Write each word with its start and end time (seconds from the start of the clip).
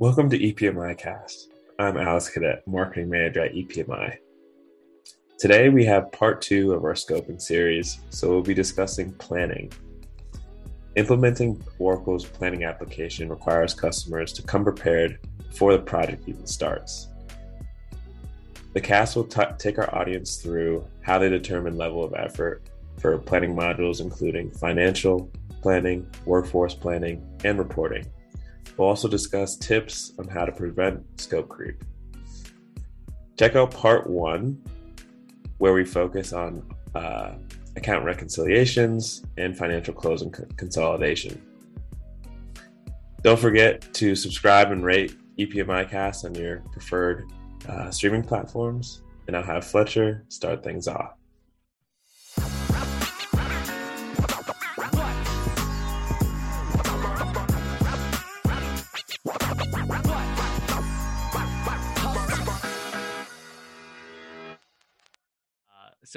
Welcome 0.00 0.30
to 0.30 0.38
EPMI 0.38 0.96
Cast. 0.96 1.52
I'm 1.78 1.98
Alex 1.98 2.30
Cadet, 2.30 2.66
Marketing 2.66 3.10
Manager 3.10 3.44
at 3.44 3.52
EPMI. 3.52 4.16
Today 5.38 5.68
we 5.68 5.84
have 5.84 6.10
part 6.10 6.40
two 6.40 6.72
of 6.72 6.84
our 6.84 6.94
scoping 6.94 7.38
series, 7.38 8.00
so 8.08 8.30
we'll 8.30 8.40
be 8.40 8.54
discussing 8.54 9.12
planning. 9.12 9.70
Implementing 10.96 11.62
Oracle's 11.78 12.24
planning 12.24 12.64
application 12.64 13.28
requires 13.28 13.74
customers 13.74 14.32
to 14.32 14.42
come 14.42 14.64
prepared 14.64 15.18
before 15.36 15.72
the 15.72 15.82
project 15.82 16.26
even 16.26 16.46
starts. 16.46 17.08
The 18.72 18.80
cast 18.80 19.16
will 19.16 19.24
t- 19.24 19.42
take 19.58 19.78
our 19.78 19.94
audience 19.94 20.38
through 20.38 20.82
how 21.02 21.18
they 21.18 21.28
determine 21.28 21.76
level 21.76 22.02
of 22.02 22.14
effort 22.14 22.62
for 22.98 23.18
planning 23.18 23.54
modules 23.54 24.00
including 24.00 24.50
financial 24.50 25.30
planning, 25.60 26.10
workforce 26.24 26.72
planning, 26.72 27.22
and 27.44 27.58
reporting. 27.58 28.06
We'll 28.76 28.88
also 28.88 29.08
discuss 29.08 29.56
tips 29.56 30.12
on 30.18 30.28
how 30.28 30.44
to 30.44 30.52
prevent 30.52 31.20
scope 31.20 31.48
creep. 31.48 31.84
Check 33.38 33.56
out 33.56 33.70
part 33.70 34.08
one, 34.08 34.62
where 35.58 35.72
we 35.72 35.84
focus 35.84 36.32
on 36.32 36.62
uh, 36.94 37.32
account 37.76 38.04
reconciliations 38.04 39.22
and 39.36 39.56
financial 39.56 39.94
co- 39.94 40.16
consolidation. 40.56 41.40
Don't 43.22 43.38
forget 43.38 43.92
to 43.94 44.14
subscribe 44.14 44.72
and 44.72 44.84
rate 44.84 45.16
EPMI 45.38 45.88
Cast 45.90 46.24
on 46.24 46.34
your 46.34 46.60
preferred 46.72 47.30
uh, 47.68 47.90
streaming 47.90 48.22
platforms. 48.22 49.02
And 49.26 49.36
I'll 49.36 49.42
have 49.42 49.64
Fletcher 49.64 50.24
start 50.28 50.64
things 50.64 50.88
off. 50.88 51.19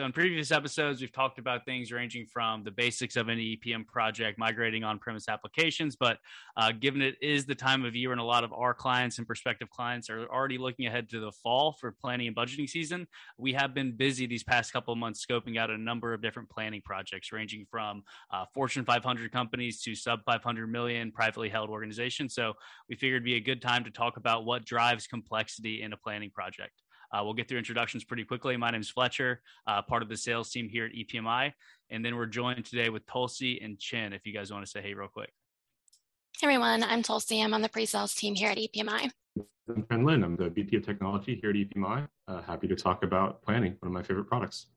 In 0.03 0.11
previous 0.11 0.51
episodes, 0.51 0.99
we've 0.99 1.13
talked 1.13 1.39
about 1.39 1.63
things 1.63 1.89
ranging 1.89 2.25
from 2.25 2.65
the 2.65 2.71
basics 2.71 3.15
of 3.15 3.29
an 3.29 3.37
EPM 3.37 3.87
project, 3.87 4.37
migrating 4.37 4.83
on 4.83 4.99
premise 4.99 5.29
applications. 5.29 5.95
But 5.95 6.17
uh, 6.57 6.73
given 6.73 7.01
it 7.01 7.15
is 7.21 7.45
the 7.45 7.55
time 7.55 7.85
of 7.85 7.95
year 7.95 8.11
and 8.11 8.19
a 8.19 8.23
lot 8.23 8.43
of 8.43 8.51
our 8.51 8.73
clients 8.73 9.17
and 9.17 9.25
prospective 9.25 9.69
clients 9.69 10.09
are 10.09 10.27
already 10.27 10.57
looking 10.57 10.87
ahead 10.87 11.09
to 11.11 11.21
the 11.21 11.31
fall 11.31 11.77
for 11.79 11.93
planning 11.93 12.27
and 12.27 12.35
budgeting 12.35 12.69
season, 12.69 13.07
we 13.37 13.53
have 13.53 13.73
been 13.73 13.95
busy 13.95 14.27
these 14.27 14.43
past 14.43 14.73
couple 14.73 14.91
of 14.91 14.97
months 14.97 15.25
scoping 15.25 15.57
out 15.57 15.69
a 15.69 15.77
number 15.77 16.13
of 16.13 16.21
different 16.21 16.49
planning 16.49 16.81
projects, 16.83 17.31
ranging 17.31 17.65
from 17.71 18.03
uh, 18.31 18.43
Fortune 18.53 18.83
500 18.83 19.31
companies 19.31 19.81
to 19.83 19.95
sub 19.95 20.19
500 20.25 20.67
million 20.67 21.13
privately 21.13 21.47
held 21.47 21.69
organizations. 21.69 22.35
So, 22.35 22.53
we 22.89 22.95
figured 22.97 23.21
it'd 23.21 23.25
be 23.25 23.35
a 23.35 23.39
good 23.39 23.61
time 23.61 23.85
to 23.85 23.89
talk 23.89 24.17
about 24.17 24.43
what 24.43 24.65
drives 24.65 25.07
complexity 25.07 25.81
in 25.81 25.93
a 25.93 25.97
planning 25.97 26.29
project. 26.29 26.73
Uh, 27.13 27.23
we'll 27.23 27.33
get 27.33 27.47
through 27.47 27.59
introductions 27.59 28.03
pretty 28.03 28.23
quickly. 28.23 28.57
My 28.57 28.71
name 28.71 28.81
is 28.81 28.89
Fletcher, 28.89 29.41
uh, 29.67 29.81
part 29.83 30.01
of 30.01 30.09
the 30.09 30.17
sales 30.17 30.49
team 30.49 30.67
here 30.67 30.85
at 30.85 30.93
EPMI. 30.93 31.53
And 31.91 32.03
then 32.03 32.15
we're 32.15 32.25
joined 32.25 32.65
today 32.65 32.89
with 32.89 33.05
Tulsi 33.05 33.61
and 33.61 33.77
Chin, 33.77 34.13
if 34.13 34.25
you 34.25 34.33
guys 34.33 34.51
want 34.51 34.65
to 34.65 34.69
say 34.69 34.81
hey 34.81 34.95
real 34.95 35.07
quick. 35.07 35.31
Hey 36.39 36.47
everyone, 36.47 36.83
I'm 36.83 37.03
Tulsi. 37.03 37.41
I'm 37.41 37.53
on 37.53 37.61
the 37.61 37.69
pre-sales 37.69 38.15
team 38.15 38.33
here 38.33 38.49
at 38.49 38.57
EPMI. 38.57 39.11
I'm 39.69 39.83
Ken 39.83 40.03
Lin. 40.03 40.23
I'm 40.23 40.35
the 40.35 40.49
VP 40.49 40.77
of 40.77 40.85
Technology 40.85 41.39
here 41.39 41.51
at 41.51 41.55
EPMI. 41.55 42.07
Uh, 42.27 42.41
happy 42.41 42.67
to 42.67 42.75
talk 42.75 43.03
about 43.03 43.43
planning, 43.43 43.75
one 43.79 43.87
of 43.87 43.93
my 43.93 44.01
favorite 44.01 44.25
products. 44.25 44.67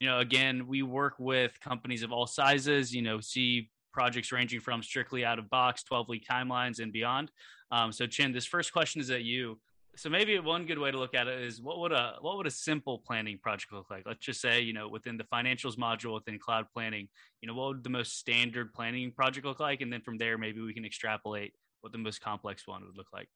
You 0.00 0.08
know, 0.08 0.20
again, 0.20 0.66
we 0.66 0.82
work 0.82 1.14
with 1.18 1.60
companies 1.60 2.02
of 2.02 2.10
all 2.10 2.26
sizes, 2.26 2.94
you 2.94 3.02
know, 3.02 3.20
see 3.20 3.70
projects 3.92 4.32
ranging 4.32 4.60
from 4.60 4.82
strictly 4.82 5.24
out 5.24 5.38
of 5.38 5.50
box 5.50 5.82
12 5.82 6.08
week 6.08 6.26
timelines 6.28 6.80
and 6.80 6.90
beyond. 6.90 7.30
Um, 7.70 7.92
so 7.92 8.06
Chin, 8.06 8.32
this 8.32 8.46
first 8.46 8.72
question 8.72 9.00
is 9.02 9.10
at 9.10 9.22
you 9.22 9.60
so 9.96 10.08
maybe 10.08 10.38
one 10.38 10.64
good 10.64 10.78
way 10.78 10.90
to 10.90 10.98
look 10.98 11.14
at 11.14 11.26
it 11.26 11.42
is 11.42 11.60
what 11.60 11.78
would 11.78 11.92
a 11.92 12.16
what 12.20 12.36
would 12.36 12.46
a 12.46 12.50
simple 12.50 12.98
planning 12.98 13.38
project 13.38 13.72
look 13.72 13.90
like? 13.90 14.04
Let's 14.06 14.24
just 14.24 14.40
say 14.40 14.60
you 14.60 14.72
know 14.72 14.88
within 14.88 15.16
the 15.16 15.24
financials 15.24 15.76
module 15.76 16.14
within 16.14 16.38
cloud 16.38 16.66
planning 16.72 17.08
you 17.40 17.48
know 17.48 17.54
what 17.54 17.68
would 17.68 17.84
the 17.84 17.90
most 17.90 18.18
standard 18.18 18.72
planning 18.72 19.12
project 19.12 19.46
look 19.46 19.60
like? 19.60 19.80
And 19.80 19.92
then 19.92 20.00
from 20.00 20.18
there 20.18 20.38
maybe 20.38 20.60
we 20.60 20.72
can 20.72 20.84
extrapolate 20.84 21.54
what 21.82 21.92
the 21.92 21.98
most 21.98 22.20
complex 22.20 22.66
one 22.66 22.84
would 22.86 22.96
look 22.96 23.12
like. 23.12 23.28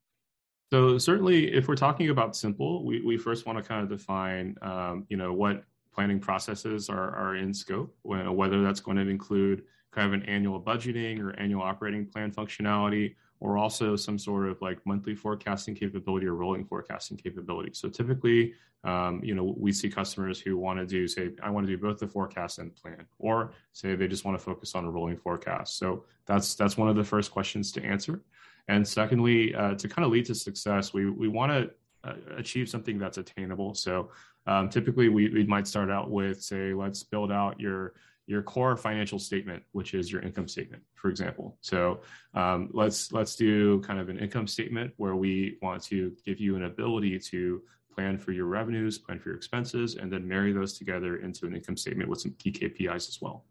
So 0.72 0.98
certainly 0.98 1.52
if 1.52 1.68
we're 1.68 1.76
talking 1.76 2.08
about 2.08 2.34
simple 2.36 2.84
we, 2.84 3.02
we 3.02 3.16
first 3.18 3.46
want 3.46 3.58
to 3.58 3.64
kind 3.64 3.82
of 3.82 3.88
define 3.88 4.56
um, 4.62 5.04
you 5.08 5.16
know 5.16 5.32
what 5.32 5.64
planning 5.94 6.20
processes 6.20 6.88
are, 6.88 7.14
are 7.14 7.36
in 7.36 7.52
scope 7.52 7.94
whether 8.02 8.62
that's 8.62 8.80
going 8.80 8.96
to 8.96 9.08
include 9.08 9.62
kind 9.92 10.06
of 10.06 10.12
an 10.20 10.28
annual 10.28 10.60
budgeting 10.60 11.20
or 11.20 11.38
annual 11.38 11.62
operating 11.62 12.06
plan 12.06 12.30
functionality 12.30 13.14
or 13.40 13.58
also 13.58 13.96
some 13.96 14.18
sort 14.18 14.48
of 14.48 14.60
like 14.62 14.84
monthly 14.86 15.14
forecasting 15.14 15.74
capability 15.74 16.26
or 16.26 16.34
rolling 16.34 16.64
forecasting 16.64 17.16
capability. 17.16 17.70
So 17.74 17.88
typically, 17.88 18.54
um, 18.84 19.20
you 19.22 19.34
know, 19.34 19.54
we 19.58 19.72
see 19.72 19.88
customers 19.90 20.40
who 20.40 20.56
want 20.56 20.78
to 20.78 20.86
do, 20.86 21.08
say, 21.08 21.30
I 21.42 21.50
want 21.50 21.66
to 21.66 21.72
do 21.72 21.78
both 21.78 21.98
the 21.98 22.06
forecast 22.06 22.58
and 22.58 22.74
plan, 22.74 23.04
or 23.18 23.52
say 23.72 23.94
they 23.94 24.08
just 24.08 24.24
want 24.24 24.38
to 24.38 24.44
focus 24.44 24.74
on 24.74 24.84
a 24.84 24.90
rolling 24.90 25.16
forecast. 25.16 25.78
So 25.78 26.04
that's 26.24 26.54
that's 26.54 26.76
one 26.76 26.88
of 26.88 26.96
the 26.96 27.04
first 27.04 27.30
questions 27.30 27.72
to 27.72 27.84
answer. 27.84 28.22
And 28.68 28.86
secondly, 28.86 29.54
uh, 29.54 29.74
to 29.74 29.88
kind 29.88 30.04
of 30.04 30.12
lead 30.12 30.26
to 30.26 30.34
success, 30.34 30.92
we 30.92 31.10
we 31.10 31.28
want 31.28 31.52
to 31.52 31.70
uh, 32.08 32.14
achieve 32.36 32.68
something 32.68 32.98
that's 32.98 33.18
attainable. 33.18 33.74
So 33.74 34.10
um, 34.46 34.68
typically, 34.68 35.08
we, 35.08 35.28
we 35.30 35.44
might 35.44 35.66
start 35.66 35.90
out 35.90 36.10
with, 36.10 36.42
say, 36.42 36.72
let's 36.72 37.02
build 37.02 37.32
out 37.32 37.60
your 37.60 37.94
your 38.28 38.42
core 38.42 38.76
financial 38.76 39.20
statement, 39.20 39.62
which 39.70 39.94
is 39.94 40.10
your 40.10 40.20
income 40.20 40.48
statement, 40.48 40.82
for 40.94 41.08
example. 41.08 41.56
So 41.60 42.00
um, 42.34 42.70
let's 42.72 43.12
let's 43.12 43.36
do 43.36 43.80
kind 43.82 44.00
of 44.00 44.08
an 44.08 44.18
income 44.18 44.48
statement 44.48 44.92
where 44.96 45.14
we 45.14 45.58
want 45.62 45.82
to 45.84 46.12
give 46.24 46.40
you 46.40 46.56
an 46.56 46.64
ability 46.64 47.18
to 47.20 47.62
plan 47.94 48.18
for 48.18 48.32
your 48.32 48.46
revenues, 48.46 48.98
plan 48.98 49.18
for 49.18 49.28
your 49.30 49.36
expenses, 49.36 49.94
and 49.94 50.12
then 50.12 50.26
marry 50.26 50.52
those 50.52 50.76
together 50.76 51.16
into 51.18 51.46
an 51.46 51.54
income 51.54 51.76
statement 51.76 52.10
with 52.10 52.20
some 52.20 52.34
key 52.38 52.52
KPIs 52.52 53.08
as 53.08 53.18
well. 53.22 53.44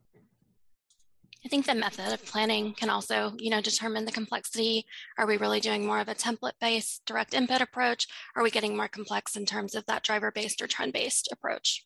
I 1.45 1.47
think 1.47 1.67
the 1.67 1.75
method 1.75 2.11
of 2.11 2.25
planning 2.25 2.73
can 2.73 2.89
also, 2.89 3.33
you 3.37 3.51
know, 3.51 3.61
determine 3.61 4.05
the 4.05 4.11
complexity. 4.11 4.83
Are 5.19 5.27
we 5.27 5.37
really 5.37 5.59
doing 5.59 5.85
more 5.85 5.99
of 5.99 6.07
a 6.07 6.15
template-based 6.15 7.05
direct 7.05 7.35
input 7.35 7.61
approach? 7.61 8.07
Are 8.35 8.41
we 8.41 8.49
getting 8.49 8.75
more 8.75 8.87
complex 8.87 9.35
in 9.35 9.45
terms 9.45 9.75
of 9.75 9.85
that 9.85 10.01
driver-based 10.01 10.59
or 10.59 10.65
trend-based 10.65 11.29
approach? 11.31 11.85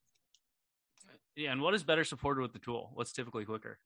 Yeah, 1.36 1.52
and 1.52 1.62
what 1.62 1.74
is 1.74 1.84
better 1.84 2.06
supported 2.06 2.42
with 2.42 2.54
the 2.54 2.60
tool? 2.60 2.92
What's 2.94 3.12
typically 3.12 3.44
quicker? 3.44 3.80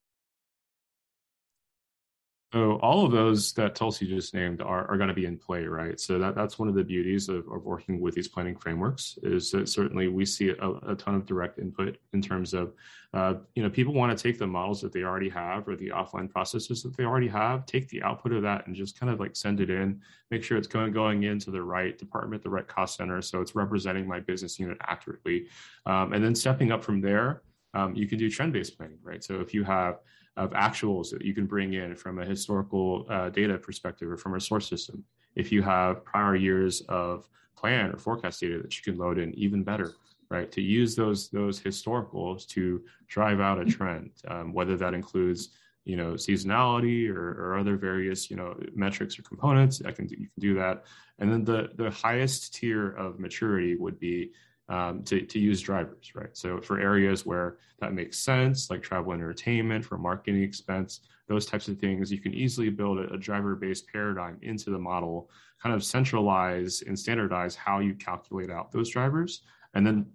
So 2.54 2.74
all 2.84 3.04
of 3.04 3.12
those 3.12 3.52
that 3.54 3.74
Tulsi 3.74 4.06
just 4.06 4.36
named 4.36 4.62
are, 4.62 4.88
are 4.88 4.96
going 4.96 5.08
to 5.08 5.16
be 5.16 5.26
in 5.26 5.40
play, 5.40 5.66
right? 5.66 6.00
So 6.00 6.20
that, 6.20 6.36
that's 6.36 6.60
one 6.60 6.70
of 6.70 6.76
the 6.76 6.84
beauties 6.84 7.28
of, 7.28 7.48
of 7.48 7.64
working 7.64 8.00
with 8.00 8.14
these 8.14 8.28
planning 8.28 8.56
frameworks 8.56 9.18
is 9.24 9.50
that 9.54 9.68
certainly 9.68 10.08
we 10.08 10.24
see 10.24 10.50
a, 10.50 10.70
a 10.88 10.94
ton 10.94 11.16
of 11.16 11.26
direct 11.26 11.58
input 11.58 11.98
in 12.14 12.22
terms 12.22 12.54
of, 12.54 12.74
uh, 13.16 13.34
you 13.56 13.64
know, 13.64 13.72
people 13.72 13.96
want 13.96 14.16
to 14.16 14.24
take 14.24 14.38
the 14.38 14.46
models 14.46 14.82
that 14.82 14.94
they 14.94 15.02
already 15.02 15.30
have 15.30 15.68
or 15.68 15.76
the 15.76 15.90
offline 15.90 16.30
processes 16.30 16.84
that 16.84 16.96
they 16.96 17.06
already 17.06 17.28
have, 17.28 17.66
take 17.66 17.90
the 17.90 18.04
output 18.04 18.32
of 18.32 18.44
that 18.44 18.68
and 18.68 18.76
just 18.76 19.00
kind 19.00 19.12
of 19.12 19.20
like 19.20 19.36
send 19.36 19.60
it 19.60 19.72
in, 19.72 20.00
make 20.30 20.44
sure 20.44 20.56
it's 20.56 20.68
going, 20.68 20.94
going 20.94 21.24
into 21.24 21.50
the 21.50 21.64
right 21.64 21.98
department, 21.98 22.44
the 22.44 22.50
right 22.52 22.68
cost 22.68 22.98
center. 22.98 23.20
So 23.24 23.42
it's 23.42 23.56
representing 23.56 24.08
my 24.08 24.20
business 24.20 24.60
unit 24.60 24.78
accurately. 24.82 25.48
Um, 25.88 26.14
and 26.14 26.24
then 26.24 26.36
stepping 26.36 26.72
up 26.72 26.84
from 26.84 27.02
there, 27.02 27.42
um, 27.74 27.96
you 27.96 28.08
can 28.08 28.20
do 28.20 28.30
trend-based 28.30 28.78
planning, 28.78 29.00
right? 29.02 29.24
So 29.24 29.40
if 29.40 29.56
you 29.56 29.64
have 29.64 30.02
of 30.38 30.52
actuals 30.52 31.12
that 31.12 31.24
you 31.24 31.34
can 31.34 31.46
bring 31.46 31.74
in 31.74 31.96
from 31.96 32.20
a 32.20 32.26
historical 32.26 33.06
uh, 33.10 33.30
data 33.30 33.58
perspective 33.58 34.10
or 34.10 34.18
from 34.18 34.36
a 34.36 34.42
source 34.42 34.68
system. 34.68 35.04
If 35.36 35.52
you 35.52 35.62
have 35.62 36.04
prior 36.04 36.36
years 36.36 36.82
of 36.90 37.28
plan 37.56 37.92
or 37.92 37.98
forecast 37.98 38.42
data 38.42 38.60
that 38.62 38.76
you 38.76 38.84
can 38.84 39.00
load 39.00 39.20
in, 39.20 39.34
even 39.36 39.64
better, 39.64 39.94
right? 40.30 40.52
To 40.52 40.62
use 40.62 40.96
those 40.96 41.30
those 41.30 41.60
historicals 41.60 42.48
to 42.50 42.84
drive 43.08 43.40
out 43.40 43.62
a 43.62 43.66
trend, 43.66 44.12
um, 44.28 44.54
whether 44.54 44.76
that 44.78 44.94
includes 44.94 45.50
you 45.86 45.98
know 45.98 46.14
seasonality 46.14 47.10
or, 47.10 47.32
or 47.32 47.58
other 47.58 47.76
various 47.78 48.30
you 48.30 48.36
know 48.36 48.58
metrics 48.74 49.18
or 49.18 49.24
components. 49.24 49.82
I 49.86 49.92
can 49.92 50.08
you 50.10 50.18
can 50.18 50.40
do 50.40 50.56
that, 50.56 50.86
and 51.20 51.32
then 51.32 51.44
the 51.44 51.70
the 51.76 51.92
highest 51.92 52.56
tier 52.56 52.90
of 52.92 53.20
maturity 53.20 53.76
would 53.76 54.00
be 54.00 54.32
um, 54.70 55.04
to, 55.04 55.22
to 55.22 55.40
use 55.40 55.62
drivers, 55.62 56.12
right? 56.16 56.36
So 56.36 56.62
for 56.62 56.80
areas 56.80 57.26
where 57.26 57.58
that 57.80 57.94
makes 57.94 58.18
sense, 58.18 58.70
like 58.70 58.82
travel 58.82 59.12
and 59.12 59.22
entertainment, 59.22 59.84
for 59.86 59.98
marketing 59.98 60.44
expense, 60.44 61.02
those 61.28 61.46
types 61.46 61.68
of 61.68 61.78
things, 61.80 62.12
you 62.12 62.20
can 62.20 62.34
easily 62.34 62.70
build 62.70 63.00
a, 63.00 63.14
a 63.14 63.18
driver-based 63.18 63.88
paradigm 63.88 64.38
into 64.42 64.70
the 64.70 64.80
model, 64.80 65.30
kind 65.62 65.76
of 65.76 65.84
centralize 65.84 66.84
and 66.88 66.98
standardize 66.98 67.56
how 67.56 67.80
you 67.80 67.94
calculate 67.96 68.50
out 68.50 68.72
those 68.72 68.90
drivers, 68.90 69.44
and 69.74 69.86
then 69.86 70.06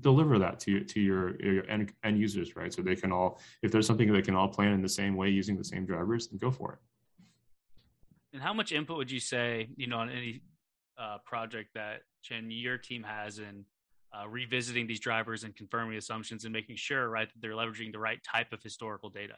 deliver 0.00 0.38
that 0.38 0.58
to 0.58 0.80
to 0.80 1.00
your, 1.00 1.40
your 1.42 1.68
end, 1.70 1.92
end 2.04 2.18
users, 2.18 2.56
right? 2.56 2.72
So 2.72 2.82
they 2.82 2.96
can 2.96 3.12
all, 3.12 3.40
if 3.62 3.70
there's 3.70 3.86
something 3.86 4.10
they 4.12 4.22
can 4.22 4.34
all 4.34 4.48
plan 4.48 4.72
in 4.72 4.82
the 4.82 4.88
same 4.88 5.16
way 5.16 5.28
using 5.28 5.56
the 5.56 5.64
same 5.64 5.84
drivers, 5.84 6.28
then 6.28 6.38
go 6.38 6.50
for 6.50 6.72
it. 6.72 6.78
And 8.32 8.42
how 8.42 8.52
much 8.52 8.72
input 8.72 8.96
would 8.96 9.10
you 9.10 9.20
say, 9.20 9.68
you 9.76 9.86
know, 9.86 9.98
on 9.98 10.10
any 10.10 10.42
uh, 10.98 11.18
project 11.24 11.74
that 11.74 12.00
Chen 12.22 12.50
your 12.50 12.78
team 12.78 13.02
has 13.02 13.38
in 13.38 13.64
uh, 14.14 14.28
revisiting 14.28 14.86
these 14.86 15.00
drivers 15.00 15.44
and 15.44 15.56
confirming 15.56 15.96
assumptions 15.96 16.44
and 16.44 16.52
making 16.52 16.76
sure 16.76 17.08
right 17.08 17.28
that 17.32 17.40
they're 17.40 17.52
leveraging 17.52 17.92
the 17.92 17.98
right 17.98 18.22
type 18.24 18.52
of 18.52 18.62
historical 18.62 19.10
data 19.10 19.34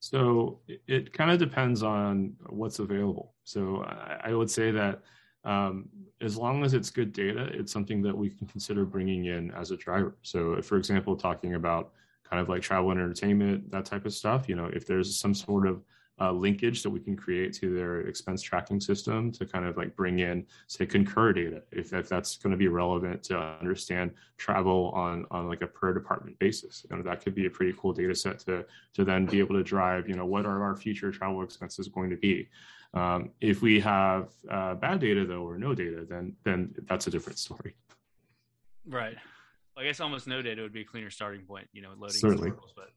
So 0.00 0.60
it, 0.68 0.82
it 0.86 1.12
kind 1.12 1.30
of 1.30 1.38
depends 1.38 1.82
on 1.82 2.34
what's 2.48 2.78
available. 2.78 3.34
So 3.44 3.84
I, 3.84 4.30
I 4.30 4.34
would 4.34 4.50
say 4.50 4.70
that 4.72 5.02
um, 5.44 5.88
as 6.20 6.36
long 6.36 6.64
as 6.64 6.74
it's 6.74 6.90
good 6.90 7.12
data, 7.12 7.48
it's 7.52 7.72
something 7.72 8.02
that 8.02 8.16
we 8.16 8.30
can 8.30 8.46
consider 8.46 8.84
bringing 8.84 9.26
in 9.26 9.52
as 9.52 9.70
a 9.70 9.76
driver. 9.76 10.16
So, 10.22 10.60
for 10.62 10.76
example, 10.76 11.16
talking 11.16 11.54
about 11.54 11.92
kind 12.28 12.40
of 12.40 12.48
like 12.48 12.62
travel 12.62 12.90
and 12.90 13.00
entertainment, 13.00 13.70
that 13.70 13.84
type 13.84 14.06
of 14.06 14.12
stuff, 14.12 14.48
you 14.48 14.56
know, 14.56 14.66
if 14.74 14.86
there's 14.86 15.16
some 15.16 15.34
sort 15.34 15.66
of 15.66 15.82
uh, 16.20 16.32
linkage 16.32 16.82
that 16.82 16.90
we 16.90 17.00
can 17.00 17.14
create 17.14 17.52
to 17.52 17.74
their 17.74 18.00
expense 18.00 18.40
tracking 18.40 18.80
system 18.80 19.30
to 19.32 19.44
kind 19.44 19.66
of 19.66 19.76
like 19.76 19.94
bring 19.96 20.20
in, 20.20 20.46
say, 20.66 20.86
Concur 20.86 21.32
data, 21.32 21.62
if, 21.72 21.92
if 21.92 22.08
that's 22.08 22.36
going 22.38 22.52
to 22.52 22.56
be 22.56 22.68
relevant 22.68 23.22
to 23.24 23.38
understand 23.38 24.12
travel 24.38 24.90
on 24.94 25.26
on 25.30 25.48
like 25.48 25.62
a 25.62 25.66
per 25.66 25.92
department 25.92 26.38
basis. 26.38 26.86
You 26.88 26.96
know, 26.96 27.02
that 27.02 27.22
could 27.22 27.34
be 27.34 27.46
a 27.46 27.50
pretty 27.50 27.74
cool 27.78 27.92
data 27.92 28.14
set 28.14 28.38
to 28.40 28.64
to 28.94 29.04
then 29.04 29.26
be 29.26 29.38
able 29.38 29.56
to 29.56 29.62
drive, 29.62 30.08
you 30.08 30.14
know, 30.14 30.26
what 30.26 30.46
are 30.46 30.62
our 30.62 30.76
future 30.76 31.10
travel 31.10 31.42
expenses 31.42 31.88
going 31.88 32.10
to 32.10 32.16
be. 32.16 32.48
Um, 32.94 33.30
if 33.40 33.60
we 33.60 33.78
have 33.80 34.28
uh, 34.50 34.74
bad 34.74 35.00
data 35.00 35.26
though, 35.26 35.46
or 35.46 35.58
no 35.58 35.74
data, 35.74 36.06
then 36.08 36.34
then 36.44 36.74
that's 36.88 37.06
a 37.06 37.10
different 37.10 37.38
story. 37.38 37.74
Right. 38.88 39.16
I 39.76 39.84
guess 39.84 40.00
almost 40.00 40.26
no 40.26 40.40
data 40.40 40.62
would 40.62 40.72
be 40.72 40.80
a 40.80 40.84
cleaner 40.84 41.10
starting 41.10 41.42
point. 41.42 41.68
You 41.72 41.82
know, 41.82 41.90
loading 41.98 42.16
certainly, 42.16 42.50
but 42.74 42.90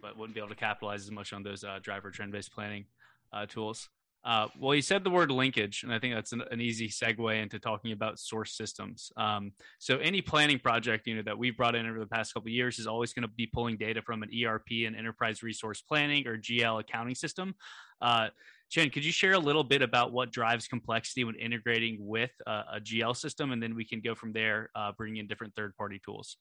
but 0.00 0.16
wouldn't 0.16 0.34
be 0.34 0.40
able 0.40 0.50
to 0.50 0.56
capitalize 0.56 1.02
as 1.02 1.10
much 1.10 1.32
on 1.32 1.42
those 1.42 1.64
uh, 1.64 1.78
driver 1.82 2.10
trend 2.10 2.32
based 2.32 2.52
planning 2.52 2.84
uh, 3.32 3.46
tools. 3.46 3.88
Uh, 4.26 4.48
well, 4.58 4.74
you 4.74 4.82
said 4.82 5.04
the 5.04 5.10
word 5.10 5.30
linkage, 5.30 5.84
and 5.84 5.94
I 5.94 6.00
think 6.00 6.12
that's 6.12 6.32
an, 6.32 6.42
an 6.50 6.60
easy 6.60 6.88
segue 6.88 7.40
into 7.40 7.60
talking 7.60 7.92
about 7.92 8.18
source 8.18 8.56
systems. 8.56 9.12
Um, 9.16 9.52
so, 9.78 9.98
any 9.98 10.20
planning 10.20 10.58
project 10.58 11.06
you 11.06 11.14
know 11.14 11.22
that 11.22 11.38
we've 11.38 11.56
brought 11.56 11.76
in 11.76 11.88
over 11.88 12.00
the 12.00 12.08
past 12.08 12.34
couple 12.34 12.50
years 12.50 12.80
is 12.80 12.88
always 12.88 13.12
going 13.12 13.22
to 13.22 13.28
be 13.28 13.46
pulling 13.46 13.76
data 13.76 14.02
from 14.02 14.24
an 14.24 14.30
ERP, 14.44 14.66
an 14.84 14.96
enterprise 14.96 15.44
resource 15.44 15.80
planning, 15.80 16.26
or 16.26 16.36
GL 16.36 16.80
accounting 16.80 17.14
system. 17.14 17.54
Uh, 18.02 18.28
Chen, 18.68 18.90
could 18.90 19.04
you 19.04 19.12
share 19.12 19.34
a 19.34 19.38
little 19.38 19.62
bit 19.62 19.80
about 19.80 20.12
what 20.12 20.32
drives 20.32 20.66
complexity 20.66 21.22
when 21.22 21.36
integrating 21.36 21.96
with 22.00 22.32
a, 22.48 22.64
a 22.74 22.80
GL 22.80 23.16
system, 23.16 23.52
and 23.52 23.62
then 23.62 23.76
we 23.76 23.84
can 23.84 24.00
go 24.00 24.16
from 24.16 24.32
there, 24.32 24.70
uh, 24.74 24.90
bringing 24.98 25.18
in 25.18 25.28
different 25.28 25.54
third-party 25.54 26.00
tools. 26.04 26.36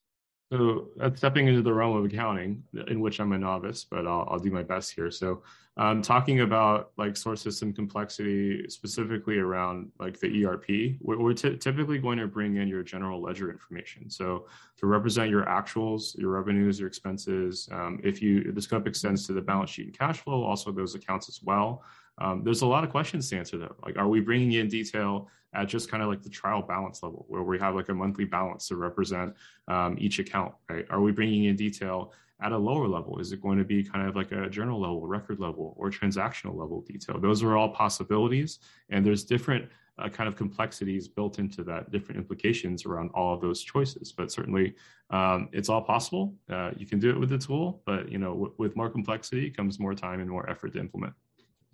So 0.51 0.89
that's 0.95 1.17
stepping 1.17 1.47
into 1.47 1.63
the 1.63 1.73
realm 1.73 1.97
of 1.97 2.05
accounting, 2.05 2.63
in 2.87 2.99
which 2.99 3.19
I'm 3.19 3.31
a 3.31 3.37
novice, 3.37 3.83
but 3.83 4.05
I'll, 4.05 4.27
I'll 4.29 4.39
do 4.39 4.51
my 4.51 4.61
best 4.61 4.93
here. 4.93 5.09
So, 5.09 5.41
um, 5.77 6.01
talking 6.01 6.39
about 6.39 6.91
like 6.97 7.17
source 7.17 7.41
system 7.41 7.73
complexity, 7.73 8.69
specifically 8.69 9.39
around 9.39 9.91
like 9.99 10.19
the 10.19 10.45
ERP, 10.45 10.97
we're, 11.01 11.19
we're 11.19 11.33
t- 11.33 11.57
typically 11.57 11.97
going 11.97 12.17
to 12.19 12.27
bring 12.27 12.57
in 12.57 12.67
your 12.67 12.83
general 12.83 13.21
ledger 13.21 13.49
information. 13.49 14.09
So, 14.09 14.45
to 14.77 14.85
represent 14.85 15.31
your 15.31 15.45
actuals, 15.45 16.15
your 16.17 16.29
revenues, 16.29 16.79
your 16.79 16.87
expenses, 16.87 17.67
um, 17.71 17.99
if 18.03 18.21
you 18.21 18.51
the 18.51 18.61
scope 18.61 18.87
extends 18.87 19.25
to 19.25 19.33
the 19.33 19.41
balance 19.41 19.71
sheet 19.71 19.87
and 19.87 19.97
cash 19.97 20.19
flow, 20.19 20.43
also 20.43 20.71
those 20.71 20.93
accounts 20.93 21.27
as 21.27 21.41
well. 21.41 21.83
Um, 22.17 22.43
there's 22.43 22.61
a 22.61 22.67
lot 22.67 22.83
of 22.83 22.89
questions 22.89 23.29
to 23.29 23.37
answer 23.37 23.57
though. 23.57 23.75
Like, 23.85 23.97
are 23.97 24.07
we 24.07 24.19
bringing 24.21 24.53
in 24.53 24.67
detail 24.67 25.27
at 25.53 25.67
just 25.67 25.89
kind 25.89 26.03
of 26.03 26.09
like 26.09 26.21
the 26.21 26.29
trial 26.29 26.61
balance 26.61 27.01
level 27.01 27.25
where 27.29 27.43
we 27.43 27.57
have 27.59 27.75
like 27.75 27.89
a 27.89 27.93
monthly 27.93 28.25
balance 28.25 28.67
to 28.67 28.75
represent 28.75 29.33
um, 29.67 29.95
each 29.99 30.19
account, 30.19 30.53
right? 30.69 30.85
Are 30.89 31.01
we 31.01 31.11
bringing 31.11 31.45
in 31.45 31.55
detail 31.55 32.13
at 32.41 32.51
a 32.51 32.57
lower 32.57 32.87
level? 32.87 33.19
Is 33.19 33.31
it 33.31 33.41
going 33.41 33.57
to 33.57 33.63
be 33.63 33.83
kind 33.83 34.07
of 34.07 34.15
like 34.15 34.31
a 34.31 34.49
journal 34.49 34.79
level, 34.79 35.07
record 35.07 35.39
level, 35.39 35.73
or 35.77 35.89
transactional 35.89 36.55
level 36.55 36.81
detail? 36.81 37.19
Those 37.19 37.41
are 37.43 37.55
all 37.55 37.69
possibilities. 37.69 38.59
And 38.89 39.05
there's 39.05 39.23
different 39.23 39.69
uh, 39.97 40.09
kind 40.09 40.27
of 40.27 40.35
complexities 40.35 41.07
built 41.07 41.39
into 41.39 41.63
that, 41.63 41.89
different 41.91 42.19
implications 42.19 42.85
around 42.85 43.09
all 43.13 43.33
of 43.33 43.39
those 43.39 43.63
choices. 43.63 44.11
But 44.11 44.31
certainly, 44.31 44.75
um, 45.09 45.47
it's 45.53 45.69
all 45.69 45.81
possible. 45.81 46.35
Uh, 46.49 46.71
you 46.75 46.85
can 46.85 46.99
do 46.99 47.09
it 47.09 47.17
with 47.17 47.29
the 47.29 47.37
tool, 47.37 47.81
but 47.85 48.11
you 48.11 48.17
know, 48.17 48.33
w- 48.33 48.53
with 48.57 48.75
more 48.75 48.89
complexity 48.89 49.49
comes 49.49 49.79
more 49.79 49.93
time 49.93 50.19
and 50.19 50.29
more 50.29 50.49
effort 50.49 50.73
to 50.73 50.79
implement. 50.79 51.13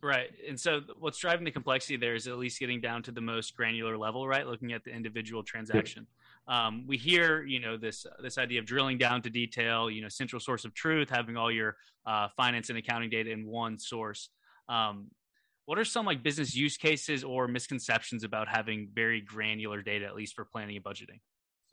Right. 0.04 0.32
And 0.48 0.60
so 0.60 0.82
what's 1.00 1.20
driving 1.20 1.46
the 1.46 1.52
complexity 1.52 1.96
there 1.96 2.16
is 2.16 2.28
at 2.28 2.38
least 2.38 2.60
getting 2.60 2.82
down 2.82 3.04
to 3.04 3.12
the 3.12 3.22
most 3.22 3.56
granular 3.56 3.98
level, 3.98 4.28
right? 4.28 4.48
Looking 4.48 4.74
at 4.74 4.84
the 4.84 4.90
individual 4.90 5.44
transaction. 5.44 6.08
Um, 6.48 6.86
we 6.88 6.98
hear, 6.98 7.44
you 7.44 7.60
know, 7.60 7.78
this 7.78 8.08
this 8.22 8.40
idea 8.40 8.60
of 8.60 8.66
drilling 8.66 8.98
down 8.98 9.22
to 9.22 9.30
detail, 9.30 9.92
you 9.92 10.02
know, 10.02 10.10
central 10.10 10.40
source 10.40 10.66
of 10.66 10.74
truth, 10.74 11.10
having 11.12 11.38
all 11.38 11.52
your 11.52 11.78
uh, 12.08 12.30
finance 12.36 12.70
and 12.70 12.80
accounting 12.80 13.12
data 13.12 13.30
in 13.30 13.46
one 13.46 13.78
source. 13.78 14.30
Um, 14.68 15.12
what 15.66 15.78
are 15.78 15.86
some 15.86 16.08
like 16.08 16.24
business 16.24 16.56
use 16.56 16.78
cases 16.78 17.24
or 17.24 17.48
misconceptions 17.48 18.24
about 18.24 18.48
having 18.48 18.90
very 18.94 19.22
granular 19.22 19.84
data, 19.84 20.06
at 20.06 20.16
least 20.16 20.34
for 20.34 20.46
planning 20.46 20.76
and 20.76 20.84
budgeting? 20.84 21.20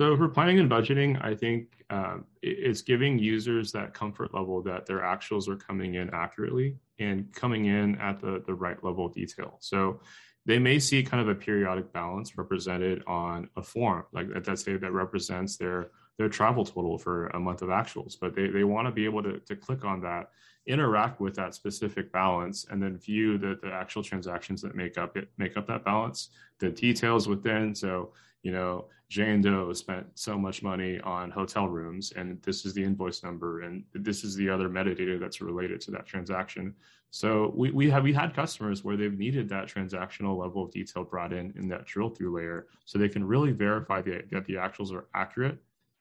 So 0.01 0.17
for 0.17 0.29
planning 0.29 0.61
and 0.61 0.71
budgeting, 0.71 1.23
I 1.25 1.35
think 1.35 1.85
um, 1.91 2.25
it's 2.41 2.83
giving 2.83 3.19
users 3.19 3.73
that 3.73 3.95
comfort 3.95 4.33
level 4.33 4.63
that 4.63 4.87
their 4.87 5.01
actuals 5.01 5.49
are 5.49 5.57
coming 5.57 5.95
in 5.95 6.11
accurately 6.15 6.77
and 7.01 7.33
coming 7.35 7.67
in 7.67 7.97
at 7.99 8.21
the, 8.21 8.43
the 8.47 8.55
right 8.55 8.83
level 8.85 9.07
of 9.07 9.15
detail. 9.15 9.57
So 9.59 10.01
they 10.47 10.59
may 10.61 10.79
see 10.79 11.03
kind 11.03 11.21
of 11.21 11.29
a 11.29 11.35
periodic 11.35 11.93
balance 11.93 12.39
represented 12.39 13.03
on 13.07 13.49
a 13.57 13.63
form, 13.63 14.05
like 14.13 14.29
let's 14.47 14.63
say 14.63 14.77
that 14.77 14.93
represents 14.93 15.57
their 15.57 15.91
their 16.17 16.29
travel 16.29 16.65
total 16.65 16.99
for 16.99 17.29
a 17.29 17.39
month 17.39 17.63
of 17.63 17.69
actuals, 17.69 18.17
but 18.21 18.35
they, 18.35 18.49
they 18.49 18.65
want 18.65 18.89
to 18.89 18.91
be 18.91 19.05
able 19.05 19.23
to, 19.23 19.39
to 19.39 19.55
click 19.55 19.85
on 19.85 20.01
that, 20.01 20.31
interact 20.67 21.21
with 21.21 21.37
that 21.37 21.55
specific 21.55 22.11
balance, 22.11 22.67
and 22.71 22.83
then 22.83 22.99
view 22.99 23.39
the, 23.39 23.57
the 23.63 23.71
actual 23.73 24.03
transactions 24.03 24.61
that 24.61 24.75
make 24.75 24.99
up 24.99 25.17
it 25.17 25.31
make 25.39 25.57
up 25.57 25.67
that 25.69 25.85
balance, 25.85 26.31
the 26.59 26.71
details 26.71 27.29
within. 27.29 27.75
So 27.75 28.13
you 28.43 28.53
know, 28.53 28.87
Jane 29.09 29.41
Doe 29.41 29.73
spent 29.73 30.07
so 30.15 30.39
much 30.39 30.63
money 30.63 31.01
on 31.01 31.31
hotel 31.31 31.67
rooms, 31.67 32.13
and 32.15 32.41
this 32.43 32.67
is 32.67 32.75
the 32.75 32.85
invoice 32.85 33.23
number, 33.23 33.63
and 33.63 33.83
this 33.95 34.23
is 34.23 34.37
the 34.37 34.51
other 34.51 34.69
metadata 34.69 35.19
that's 35.19 35.41
related 35.41 35.81
to 35.83 35.91
that 35.93 36.07
transaction. 36.07 36.75
So 37.11 37.53
we, 37.57 37.71
we 37.71 37.89
have 37.89 38.03
we 38.03 38.13
had 38.13 38.35
customers 38.35 38.85
where 38.85 38.97
they've 38.97 39.19
needed 39.19 39.49
that 39.49 39.67
transactional 39.67 40.37
level 40.37 40.63
of 40.63 40.71
detail 40.71 41.05
brought 41.05 41.33
in 41.33 41.55
in 41.57 41.69
that 41.69 41.87
drill 41.87 42.11
through 42.11 42.37
layer, 42.37 42.67
so 42.85 42.99
they 42.99 43.09
can 43.09 43.25
really 43.25 43.53
verify 43.53 44.03
the, 44.03 44.23
that 44.31 44.45
the 44.45 44.55
actuals 44.55 44.93
are 44.93 45.07
accurate. 45.15 45.57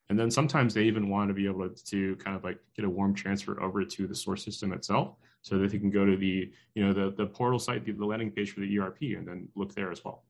And 0.10 0.20
then 0.20 0.30
sometimes 0.30 0.74
they 0.74 0.84
even 0.84 1.10
want 1.10 1.30
to 1.30 1.34
be 1.34 1.48
able 1.48 1.70
to, 1.70 1.86
to 1.86 2.16
kind 2.18 2.36
of 2.36 2.44
like 2.44 2.60
get 2.76 2.86
a 2.86 2.90
warm 2.90 3.14
transfer 3.14 3.62
over 3.62 3.84
to 3.86 4.08
the 4.08 4.16
source 4.16 4.44
system 4.44 4.74
itself, 4.74 5.16
so 5.44 5.58
that 5.58 5.72
they 5.72 5.80
can 5.80 5.90
go 5.90 6.06
to 6.06 6.18
the 6.18 6.52
you 6.76 6.86
know 6.86 6.92
the 6.92 7.16
the 7.16 7.26
portal 7.26 7.60
site, 7.60 7.86
the, 7.86 7.94
the 7.94 8.06
landing 8.06 8.32
page 8.32 8.52
for 8.52 8.60
the 8.60 8.80
ERP, 8.80 9.02
and 9.16 9.26
then 9.26 9.48
look 9.56 9.74
there 9.74 9.92
as 9.94 10.04
well. 10.04 10.24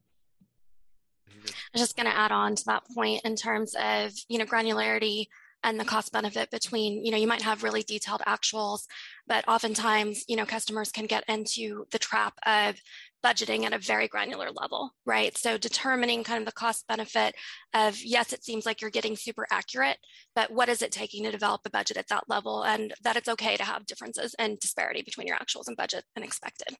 Was 1.72 1.82
just 1.82 1.96
going 1.96 2.10
to 2.10 2.16
add 2.16 2.32
on 2.32 2.54
to 2.54 2.64
that 2.66 2.84
point 2.94 3.22
in 3.24 3.36
terms 3.36 3.74
of, 3.78 4.12
you 4.28 4.38
know, 4.38 4.46
granularity 4.46 5.26
and 5.64 5.78
the 5.78 5.84
cost 5.84 6.12
benefit 6.12 6.50
between, 6.50 7.04
you 7.04 7.10
know, 7.10 7.16
you 7.16 7.26
might 7.26 7.42
have 7.42 7.64
really 7.64 7.82
detailed 7.82 8.22
actuals, 8.26 8.82
but 9.26 9.46
oftentimes, 9.48 10.24
you 10.28 10.36
know, 10.36 10.46
customers 10.46 10.92
can 10.92 11.06
get 11.06 11.24
into 11.28 11.84
the 11.90 11.98
trap 11.98 12.34
of 12.46 12.76
budgeting 13.24 13.64
at 13.64 13.72
a 13.72 13.78
very 13.78 14.06
granular 14.06 14.50
level, 14.52 14.92
right? 15.04 15.36
So 15.36 15.58
determining 15.58 16.22
kind 16.22 16.38
of 16.38 16.46
the 16.46 16.52
cost 16.52 16.86
benefit 16.86 17.34
of, 17.74 18.00
yes, 18.04 18.32
it 18.32 18.44
seems 18.44 18.66
like 18.66 18.80
you're 18.80 18.90
getting 18.90 19.16
super 19.16 19.46
accurate, 19.50 19.98
but 20.36 20.52
what 20.52 20.68
is 20.68 20.80
it 20.80 20.92
taking 20.92 21.24
to 21.24 21.32
develop 21.32 21.62
a 21.66 21.70
budget 21.70 21.96
at 21.96 22.08
that 22.08 22.28
level? 22.28 22.62
And 22.62 22.94
that 23.02 23.16
it's 23.16 23.28
okay 23.28 23.56
to 23.56 23.64
have 23.64 23.86
differences 23.86 24.36
and 24.38 24.60
disparity 24.60 25.02
between 25.02 25.26
your 25.26 25.36
actuals 25.36 25.66
and 25.66 25.76
budget 25.76 26.04
and 26.14 26.24
expected. 26.24 26.76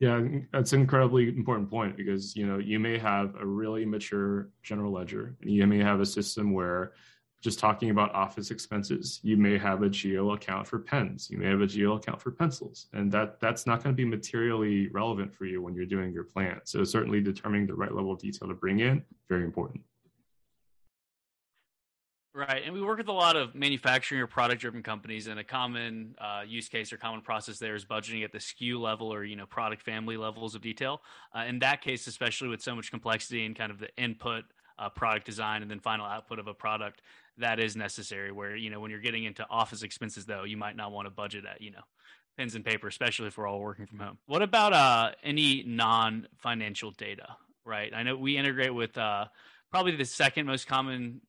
Yeah, 0.00 0.22
that's 0.52 0.72
an 0.72 0.80
incredibly 0.80 1.28
important 1.28 1.68
point 1.68 1.96
because 1.96 2.36
you 2.36 2.46
know 2.46 2.58
you 2.58 2.78
may 2.78 2.98
have 2.98 3.34
a 3.40 3.44
really 3.44 3.84
mature 3.84 4.48
general 4.62 4.92
ledger, 4.92 5.34
and 5.42 5.50
you 5.50 5.66
may 5.66 5.78
have 5.78 6.00
a 6.00 6.06
system 6.06 6.52
where 6.52 6.92
just 7.40 7.58
talking 7.58 7.90
about 7.90 8.12
office 8.14 8.50
expenses, 8.50 9.20
you 9.22 9.36
may 9.36 9.56
have 9.58 9.82
a 9.82 9.88
GL 9.88 10.34
account 10.34 10.66
for 10.66 10.78
pens, 10.78 11.28
you 11.30 11.38
may 11.38 11.46
have 11.46 11.60
a 11.60 11.66
GL 11.66 11.96
account 11.96 12.20
for 12.20 12.30
pencils, 12.30 12.86
and 12.92 13.10
that 13.12 13.40
that's 13.40 13.66
not 13.66 13.82
going 13.82 13.94
to 13.94 13.96
be 13.96 14.04
materially 14.04 14.88
relevant 14.88 15.34
for 15.34 15.46
you 15.46 15.62
when 15.62 15.74
you're 15.74 15.86
doing 15.86 16.12
your 16.12 16.24
plan. 16.24 16.60
So 16.64 16.84
certainly 16.84 17.20
determining 17.20 17.66
the 17.66 17.74
right 17.74 17.92
level 17.92 18.12
of 18.12 18.20
detail 18.20 18.48
to 18.48 18.54
bring 18.54 18.80
in 18.80 19.04
very 19.28 19.44
important. 19.44 19.82
Right. 22.38 22.62
And 22.64 22.72
we 22.72 22.80
work 22.80 22.98
with 22.98 23.08
a 23.08 23.12
lot 23.12 23.34
of 23.34 23.56
manufacturing 23.56 24.20
or 24.20 24.28
product 24.28 24.60
driven 24.60 24.80
companies 24.80 25.26
and 25.26 25.40
a 25.40 25.44
common 25.44 26.14
uh, 26.20 26.42
use 26.46 26.68
case 26.68 26.92
or 26.92 26.96
common 26.96 27.20
process 27.20 27.58
there 27.58 27.74
is 27.74 27.84
budgeting 27.84 28.22
at 28.22 28.30
the 28.30 28.38
SKU 28.38 28.78
level 28.78 29.12
or, 29.12 29.24
you 29.24 29.34
know, 29.34 29.44
product 29.44 29.82
family 29.82 30.16
levels 30.16 30.54
of 30.54 30.62
detail. 30.62 31.02
Uh, 31.36 31.46
in 31.48 31.58
that 31.58 31.82
case, 31.82 32.06
especially 32.06 32.46
with 32.46 32.62
so 32.62 32.76
much 32.76 32.92
complexity 32.92 33.44
and 33.44 33.58
kind 33.58 33.72
of 33.72 33.80
the 33.80 33.88
input 33.96 34.44
uh, 34.78 34.88
product 34.88 35.26
design 35.26 35.62
and 35.62 35.70
then 35.70 35.80
final 35.80 36.06
output 36.06 36.38
of 36.38 36.46
a 36.46 36.54
product, 36.54 37.02
that 37.38 37.58
is 37.58 37.74
necessary 37.74 38.30
where, 38.30 38.54
you 38.54 38.70
know, 38.70 38.78
when 38.78 38.92
you're 38.92 39.00
getting 39.00 39.24
into 39.24 39.44
office 39.50 39.82
expenses 39.82 40.24
though, 40.24 40.44
you 40.44 40.56
might 40.56 40.76
not 40.76 40.92
want 40.92 41.06
to 41.06 41.10
budget 41.10 41.44
at, 41.44 41.60
you 41.60 41.72
know, 41.72 41.82
pens 42.36 42.54
and 42.54 42.64
paper, 42.64 42.86
especially 42.86 43.26
if 43.26 43.36
we're 43.36 43.48
all 43.48 43.58
working 43.58 43.86
from 43.86 43.98
home. 43.98 44.18
What 44.26 44.42
about 44.42 44.72
uh, 44.72 45.10
any 45.24 45.64
non 45.66 46.28
financial 46.36 46.92
data, 46.92 47.34
right? 47.64 47.92
I 47.92 48.04
know 48.04 48.16
we 48.16 48.36
integrate 48.36 48.72
with 48.72 48.96
uh, 48.96 49.24
probably 49.72 49.96
the 49.96 50.04
second 50.04 50.46
most 50.46 50.68
common 50.68 51.20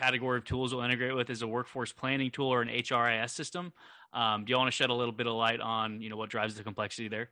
category 0.00 0.38
of 0.38 0.44
tools 0.44 0.74
we'll 0.74 0.84
integrate 0.84 1.14
with 1.14 1.28
is 1.30 1.42
a 1.42 1.46
workforce 1.46 1.92
planning 1.92 2.30
tool 2.30 2.48
or 2.48 2.62
an 2.62 2.68
HRIS 2.68 3.30
system. 3.30 3.72
Um, 4.12 4.44
do 4.44 4.50
you 4.50 4.56
want 4.56 4.68
to 4.68 4.72
shed 4.72 4.90
a 4.90 4.94
little 4.94 5.12
bit 5.12 5.26
of 5.26 5.34
light 5.34 5.60
on 5.60 6.00
you 6.00 6.08
know 6.08 6.16
what 6.16 6.30
drives 6.30 6.54
the 6.54 6.62
complexity 6.62 7.08
there? 7.08 7.30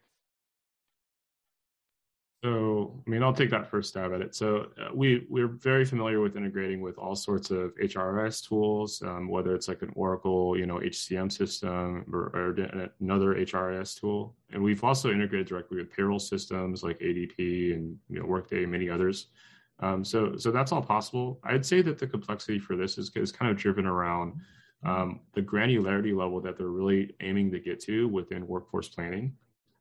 So, 2.45 3.03
I 3.05 3.11
mean, 3.11 3.25
I'll 3.25 3.33
take 3.33 3.51
that 3.51 3.69
first 3.69 3.89
stab 3.89 4.13
at 4.13 4.21
it. 4.21 4.33
So, 4.33 4.69
uh, 4.81 4.91
we 4.95 5.27
we're 5.29 5.49
very 5.49 5.85
familiar 5.85 6.21
with 6.21 6.37
integrating 6.37 6.81
with 6.81 6.97
all 6.97 7.17
sorts 7.17 7.51
of 7.51 7.75
HRIS 7.83 8.47
tools, 8.47 9.03
um, 9.03 9.29
whether 9.29 9.57
it's 9.57 9.67
like 9.67 9.83
an 9.83 9.91
Oracle, 9.97 10.57
you 10.57 10.65
know, 10.65 10.77
HCM 10.77 11.33
system 11.33 12.05
or, 12.13 12.31
or, 12.37 12.91
another 13.01 13.35
HRIS 13.35 13.99
tool, 13.99 14.37
and 14.53 14.63
we've 14.63 14.85
also 14.85 15.11
integrated 15.11 15.49
directly 15.49 15.79
with 15.79 15.91
payroll 15.91 16.21
systems 16.21 16.85
like 16.85 17.01
ADP 17.01 17.75
and 17.75 17.99
you 18.09 18.21
know, 18.21 18.27
Workday, 18.27 18.63
and 18.63 18.71
many 18.71 18.89
others. 18.89 19.27
Um, 19.81 20.05
so, 20.05 20.37
so 20.37 20.51
that's 20.51 20.73
all 20.73 20.83
possible. 20.83 21.41
I'd 21.45 21.65
say 21.65 21.83
that 21.83 21.99
the 21.99 22.07
complexity 22.07 22.59
for 22.59 22.77
this 22.77 22.99
is, 22.99 23.11
is 23.15 23.31
kind 23.31 23.51
of 23.51 23.57
driven 23.57 23.87
around 23.87 24.41
um, 24.85 25.21
the 25.35 25.43
granularity 25.43 26.17
level 26.17 26.41
that 26.41 26.57
they're 26.57 26.69
really 26.69 27.15
aiming 27.21 27.51
to 27.53 27.61
get 27.61 27.81
to 27.81 28.09
within 28.09 28.47
workforce 28.47 28.89
planning. 28.89 29.35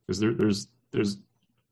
Because 0.06 0.20
there, 0.20 0.34
there's 0.34 0.68
there's 0.92 1.18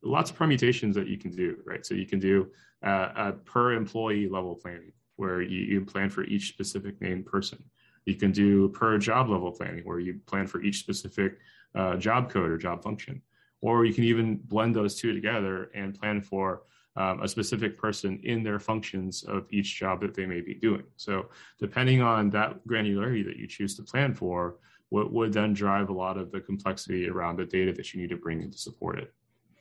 lots 0.04 0.30
of 0.30 0.38
permutations 0.38 0.96
that 0.96 1.08
you 1.08 1.18
can 1.18 1.36
do, 1.36 1.58
right? 1.66 1.86
So 1.86 1.94
you 1.94 2.06
can 2.06 2.20
do 2.20 2.48
uh, 2.84 3.10
a 3.16 3.32
per 3.32 3.74
employee 3.74 4.28
level 4.28 4.56
planning 4.56 4.92
where 5.16 5.42
you, 5.42 5.62
you 5.62 5.86
plan 5.86 6.10
for 6.10 6.24
each 6.26 6.50
specific 6.50 7.02
named 7.02 7.26
person. 7.26 7.64
You 8.06 8.16
can 8.16 8.32
do 8.32 8.70
per 8.70 8.98
job 8.98 9.30
level 9.30 9.52
planning 9.52 9.84
where 9.84 10.00
you 10.00 10.20
plan 10.28 10.48
for 10.48 10.62
each 10.62 10.80
specific 10.80 11.38
uh, 11.74 11.96
job 11.96 12.30
code 12.30 12.50
or 12.50 12.58
job 12.58 12.84
function. 12.84 13.22
Or 13.62 13.86
you 13.86 13.94
can 13.94 14.04
even 14.04 14.36
blend 14.36 14.76
those 14.76 14.96
two 14.96 15.14
together 15.14 15.72
and 15.74 16.00
plan 16.00 16.22
for 16.22 16.64
um, 16.98 17.22
a 17.22 17.28
specific 17.28 17.78
person 17.78 18.20
in 18.24 18.44
their 18.44 18.60
functions 18.60 19.24
of 19.24 19.46
each 19.52 19.78
job 19.78 20.02
that 20.02 20.14
they 20.14 20.26
may 20.26 20.42
be 20.42 20.54
doing. 20.54 20.84
So, 20.96 21.28
depending 21.60 22.02
on 22.02 22.30
that 22.32 22.66
granularity 22.68 23.26
that 23.26 23.38
you 23.38 23.48
choose 23.48 23.76
to 23.76 23.84
plan 23.84 24.14
for, 24.14 24.56
what 24.90 25.12
would 25.12 25.34
then 25.34 25.54
drive 25.54 25.90
a 25.90 25.94
lot 25.94 26.18
of 26.18 26.32
the 26.32 26.40
complexity 26.40 27.10
around 27.10 27.38
the 27.38 27.46
data 27.46 27.74
that 27.74 27.94
you 27.94 28.02
need 28.02 28.10
to 28.10 28.18
bring 28.18 28.42
in 28.42 28.52
to 28.52 28.58
support 28.58 29.00
it. 29.00 29.14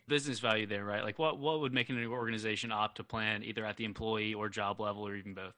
Business 0.07 0.39
value 0.39 0.67
there, 0.67 0.85
right? 0.85 1.03
Like, 1.03 1.17
what 1.17 1.39
what 1.39 1.61
would 1.61 1.73
make 1.73 1.89
an 1.89 2.03
organization 2.05 2.71
opt 2.71 2.97
to 2.97 3.03
plan 3.03 3.43
either 3.43 3.65
at 3.65 3.75
the 3.75 3.85
employee 3.85 4.33
or 4.33 4.49
job 4.49 4.79
level, 4.79 5.07
or 5.07 5.15
even 5.15 5.33
both? 5.33 5.55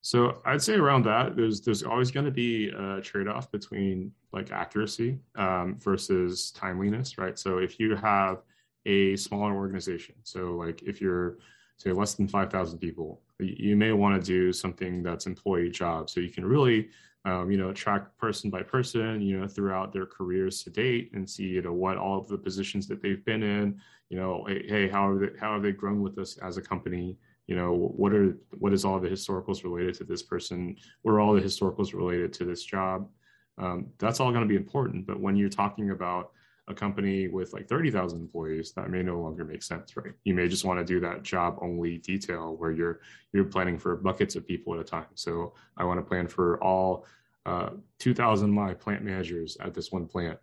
So 0.00 0.40
I'd 0.46 0.62
say 0.62 0.76
around 0.76 1.04
that, 1.06 1.36
there's 1.36 1.60
there's 1.60 1.82
always 1.82 2.10
going 2.12 2.26
to 2.26 2.32
be 2.32 2.68
a 2.68 3.00
trade-off 3.00 3.50
between 3.50 4.12
like 4.32 4.52
accuracy 4.52 5.18
um, 5.34 5.76
versus 5.80 6.52
timeliness, 6.52 7.18
right? 7.18 7.36
So 7.38 7.58
if 7.58 7.80
you 7.80 7.96
have 7.96 8.42
a 8.88 9.16
smaller 9.16 9.54
organization. 9.54 10.16
So, 10.24 10.54
like 10.54 10.82
if 10.82 11.00
you're 11.00 11.38
say 11.78 11.92
less 11.92 12.14
than 12.14 12.26
5,000 12.26 12.78
people, 12.78 13.22
you 13.38 13.76
may 13.76 13.92
want 13.92 14.20
to 14.20 14.26
do 14.26 14.52
something 14.52 15.02
that's 15.02 15.26
employee 15.26 15.70
job. 15.70 16.10
So 16.10 16.18
you 16.18 16.28
can 16.28 16.44
really, 16.44 16.88
um, 17.24 17.50
you 17.52 17.56
know, 17.56 17.72
track 17.72 18.16
person 18.18 18.50
by 18.50 18.62
person, 18.62 19.22
you 19.22 19.38
know, 19.38 19.46
throughout 19.46 19.92
their 19.92 20.06
careers 20.06 20.62
to 20.64 20.70
date 20.70 21.10
and 21.14 21.28
see, 21.28 21.44
you 21.44 21.62
know, 21.62 21.72
what 21.72 21.96
all 21.96 22.18
of 22.18 22.26
the 22.28 22.36
positions 22.36 22.88
that 22.88 23.00
they've 23.00 23.24
been 23.24 23.44
in, 23.44 23.80
you 24.08 24.18
know, 24.18 24.44
hey, 24.48 24.88
how 24.88 25.12
have 25.12 25.20
they, 25.20 25.38
how 25.38 25.52
have 25.52 25.62
they 25.62 25.70
grown 25.70 26.02
with 26.02 26.18
us 26.18 26.36
as 26.38 26.56
a 26.56 26.62
company? 26.62 27.16
You 27.46 27.54
know, 27.54 27.72
what 27.72 28.12
are 28.12 28.36
what 28.58 28.72
is 28.72 28.84
all 28.84 28.98
the 28.98 29.08
historicals 29.08 29.62
related 29.62 29.94
to 29.94 30.04
this 30.04 30.22
person? 30.22 30.76
What 31.02 31.12
are 31.12 31.20
all 31.20 31.34
the 31.34 31.40
historicals 31.40 31.94
related 31.94 32.32
to 32.34 32.44
this 32.44 32.64
job? 32.64 33.08
Um, 33.56 33.86
that's 33.98 34.20
all 34.20 34.30
going 34.30 34.42
to 34.42 34.48
be 34.48 34.56
important. 34.56 35.06
But 35.06 35.20
when 35.20 35.36
you're 35.36 35.48
talking 35.48 35.90
about 35.90 36.32
a 36.68 36.74
company 36.74 37.28
with 37.28 37.52
like 37.52 37.68
30,000 37.68 38.20
employees, 38.20 38.72
that 38.72 38.90
may 38.90 39.02
no 39.02 39.20
longer 39.20 39.44
make 39.44 39.62
sense, 39.62 39.96
right? 39.96 40.12
You 40.24 40.34
may 40.34 40.48
just 40.48 40.64
want 40.64 40.78
to 40.78 40.84
do 40.84 41.00
that 41.00 41.22
job 41.22 41.58
only 41.62 41.98
detail 41.98 42.56
where 42.56 42.70
you're 42.70 43.00
you're 43.32 43.44
planning 43.44 43.78
for 43.78 43.96
buckets 43.96 44.36
of 44.36 44.46
people 44.46 44.74
at 44.74 44.80
a 44.80 44.84
time. 44.84 45.06
So 45.14 45.54
I 45.76 45.84
want 45.84 45.98
to 45.98 46.04
plan 46.04 46.28
for 46.28 46.62
all 46.62 47.06
uh, 47.46 47.70
2,000 47.98 48.50
my 48.50 48.74
plant 48.74 49.02
managers 49.02 49.56
at 49.60 49.74
this 49.74 49.90
one 49.90 50.06
plant 50.06 50.38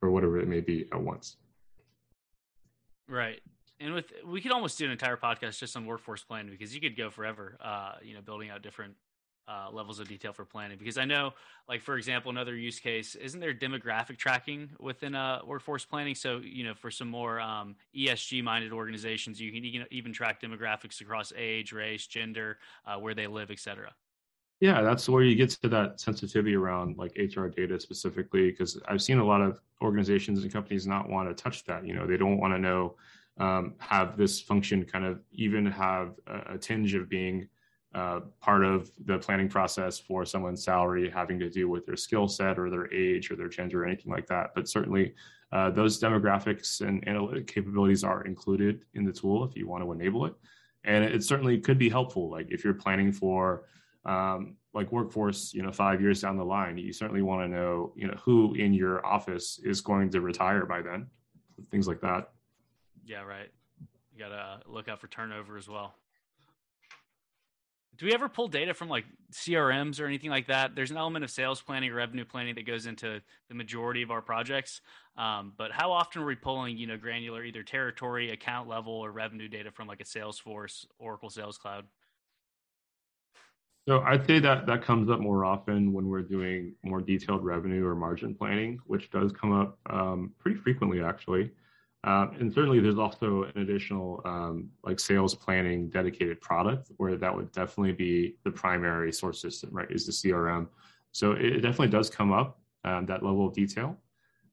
or 0.00 0.10
whatever 0.10 0.38
it 0.38 0.48
may 0.48 0.60
be 0.60 0.86
at 0.92 1.00
once. 1.00 1.36
Right. 3.08 3.40
And 3.80 3.94
with 3.94 4.12
we 4.26 4.40
could 4.40 4.52
almost 4.52 4.78
do 4.78 4.84
an 4.84 4.92
entire 4.92 5.16
podcast 5.16 5.58
just 5.58 5.76
on 5.76 5.86
workforce 5.86 6.22
planning 6.22 6.50
because 6.50 6.74
you 6.74 6.80
could 6.80 6.96
go 6.96 7.10
forever, 7.10 7.58
uh, 7.62 7.94
you 8.02 8.14
know, 8.14 8.20
building 8.20 8.50
out 8.50 8.62
different 8.62 8.94
uh, 9.48 9.68
levels 9.72 9.98
of 9.98 10.08
detail 10.08 10.32
for 10.32 10.44
planning 10.44 10.78
because 10.78 10.98
I 10.98 11.04
know, 11.04 11.32
like 11.68 11.82
for 11.82 11.96
example, 11.96 12.30
another 12.30 12.56
use 12.56 12.78
case 12.78 13.14
isn't 13.14 13.40
there 13.40 13.54
demographic 13.54 14.16
tracking 14.16 14.70
within 14.78 15.14
uh, 15.14 15.40
workforce 15.44 15.84
planning? 15.84 16.14
So 16.14 16.40
you 16.42 16.64
know, 16.64 16.74
for 16.74 16.90
some 16.90 17.08
more 17.08 17.40
um, 17.40 17.76
ESG 17.96 18.42
minded 18.42 18.72
organizations, 18.72 19.40
you 19.40 19.52
can, 19.52 19.64
you 19.64 19.84
even 19.90 20.12
track 20.12 20.40
demographics 20.40 21.00
across 21.00 21.32
age, 21.36 21.72
race, 21.72 22.06
gender, 22.06 22.58
uh, 22.86 22.96
where 22.96 23.14
they 23.14 23.26
live, 23.26 23.50
etc. 23.50 23.92
Yeah, 24.60 24.80
that's 24.82 25.08
where 25.08 25.24
you 25.24 25.34
get 25.34 25.50
to 25.50 25.68
that 25.70 26.00
sensitivity 26.00 26.54
around 26.54 26.96
like 26.96 27.16
HR 27.16 27.46
data 27.46 27.80
specifically, 27.80 28.52
because 28.52 28.80
I've 28.86 29.02
seen 29.02 29.18
a 29.18 29.24
lot 29.24 29.40
of 29.40 29.58
organizations 29.82 30.40
and 30.42 30.52
companies 30.52 30.86
not 30.86 31.08
want 31.08 31.28
to 31.28 31.34
touch 31.34 31.64
that. 31.64 31.84
You 31.84 31.94
know, 31.94 32.06
they 32.06 32.16
don't 32.16 32.38
want 32.38 32.54
to 32.54 32.60
know 32.60 32.94
um, 33.38 33.74
have 33.78 34.16
this 34.16 34.40
function 34.40 34.84
kind 34.84 35.04
of 35.04 35.20
even 35.32 35.66
have 35.66 36.14
a, 36.28 36.54
a 36.54 36.58
tinge 36.58 36.94
of 36.94 37.08
being 37.08 37.48
uh, 37.94 38.20
part 38.40 38.64
of 38.64 38.90
the 39.04 39.18
planning 39.18 39.48
process 39.48 39.98
for 39.98 40.24
someone's 40.24 40.64
salary 40.64 41.10
having 41.10 41.38
to 41.38 41.50
do 41.50 41.68
with 41.68 41.84
their 41.84 41.96
skill 41.96 42.26
set 42.26 42.58
or 42.58 42.70
their 42.70 42.92
age 42.92 43.30
or 43.30 43.36
their 43.36 43.48
gender 43.48 43.82
or 43.82 43.86
anything 43.86 44.10
like 44.10 44.26
that. 44.26 44.52
But 44.54 44.68
certainly, 44.68 45.14
uh, 45.52 45.70
those 45.70 46.00
demographics 46.00 46.80
and 46.80 47.06
analytic 47.06 47.46
capabilities 47.46 48.02
are 48.02 48.24
included 48.24 48.86
in 48.94 49.04
the 49.04 49.12
tool 49.12 49.44
if 49.44 49.54
you 49.54 49.68
want 49.68 49.84
to 49.84 49.92
enable 49.92 50.24
it. 50.24 50.34
And 50.84 51.04
it 51.04 51.22
certainly 51.22 51.58
could 51.60 51.78
be 51.78 51.90
helpful. 51.90 52.30
Like 52.30 52.50
if 52.50 52.64
you're 52.64 52.74
planning 52.74 53.12
for 53.12 53.64
um, 54.06 54.56
like 54.72 54.90
workforce, 54.90 55.52
you 55.52 55.62
know, 55.62 55.70
five 55.70 56.00
years 56.00 56.22
down 56.22 56.38
the 56.38 56.44
line, 56.44 56.78
you 56.78 56.94
certainly 56.94 57.20
want 57.20 57.42
to 57.42 57.48
know, 57.48 57.92
you 57.94 58.06
know, 58.06 58.16
who 58.24 58.54
in 58.54 58.72
your 58.72 59.04
office 59.04 59.60
is 59.62 59.82
going 59.82 60.10
to 60.12 60.22
retire 60.22 60.64
by 60.64 60.80
then, 60.80 61.06
things 61.70 61.86
like 61.86 62.00
that. 62.00 62.30
Yeah, 63.04 63.22
right. 63.22 63.50
You 64.14 64.18
got 64.18 64.30
to 64.30 64.60
look 64.66 64.88
out 64.88 65.00
for 65.00 65.08
turnover 65.08 65.58
as 65.58 65.68
well 65.68 65.94
do 67.98 68.06
we 68.06 68.14
ever 68.14 68.28
pull 68.28 68.48
data 68.48 68.72
from 68.74 68.88
like 68.88 69.04
CRMs 69.32 70.00
or 70.00 70.06
anything 70.06 70.30
like 70.30 70.46
that? 70.46 70.74
There's 70.74 70.90
an 70.90 70.96
element 70.96 71.24
of 71.24 71.30
sales 71.30 71.60
planning 71.60 71.92
revenue 71.92 72.24
planning 72.24 72.54
that 72.54 72.66
goes 72.66 72.86
into 72.86 73.20
the 73.48 73.54
majority 73.54 74.02
of 74.02 74.10
our 74.10 74.22
projects. 74.22 74.80
Um, 75.16 75.52
but 75.56 75.72
how 75.72 75.92
often 75.92 76.22
are 76.22 76.26
we 76.26 76.34
pulling, 76.34 76.78
you 76.78 76.86
know, 76.86 76.96
granular 76.96 77.44
either 77.44 77.62
territory, 77.62 78.30
account 78.30 78.68
level, 78.68 78.94
or 78.94 79.12
revenue 79.12 79.48
data 79.48 79.70
from 79.70 79.88
like 79.88 80.00
a 80.00 80.04
Salesforce, 80.04 80.86
Oracle 80.98 81.28
Sales 81.28 81.58
Cloud? 81.58 81.84
So 83.86 84.00
I'd 84.00 84.26
say 84.26 84.38
that 84.38 84.66
that 84.66 84.84
comes 84.84 85.10
up 85.10 85.20
more 85.20 85.44
often 85.44 85.92
when 85.92 86.08
we're 86.08 86.22
doing 86.22 86.74
more 86.84 87.00
detailed 87.00 87.44
revenue 87.44 87.84
or 87.84 87.96
margin 87.96 88.34
planning, 88.34 88.78
which 88.86 89.10
does 89.10 89.32
come 89.32 89.52
up 89.52 89.78
um, 89.90 90.32
pretty 90.38 90.58
frequently 90.58 91.02
actually. 91.02 91.50
Uh, 92.04 92.26
and 92.40 92.52
certainly 92.52 92.80
there's 92.80 92.98
also 92.98 93.44
an 93.54 93.62
additional 93.62 94.20
um, 94.24 94.68
like 94.82 94.98
sales 94.98 95.34
planning 95.34 95.88
dedicated 95.88 96.40
product 96.40 96.90
where 96.96 97.16
that 97.16 97.34
would 97.34 97.50
definitely 97.52 97.92
be 97.92 98.34
the 98.44 98.50
primary 98.50 99.12
source 99.12 99.40
system, 99.40 99.70
right? 99.72 99.90
Is 99.90 100.06
the 100.06 100.12
CRM. 100.12 100.66
So 101.12 101.32
it, 101.32 101.60
definitely 101.60 101.88
does 101.88 102.10
come 102.10 102.32
up 102.32 102.58
um, 102.84 103.06
that 103.06 103.22
level 103.22 103.46
of 103.46 103.54
detail. 103.54 103.96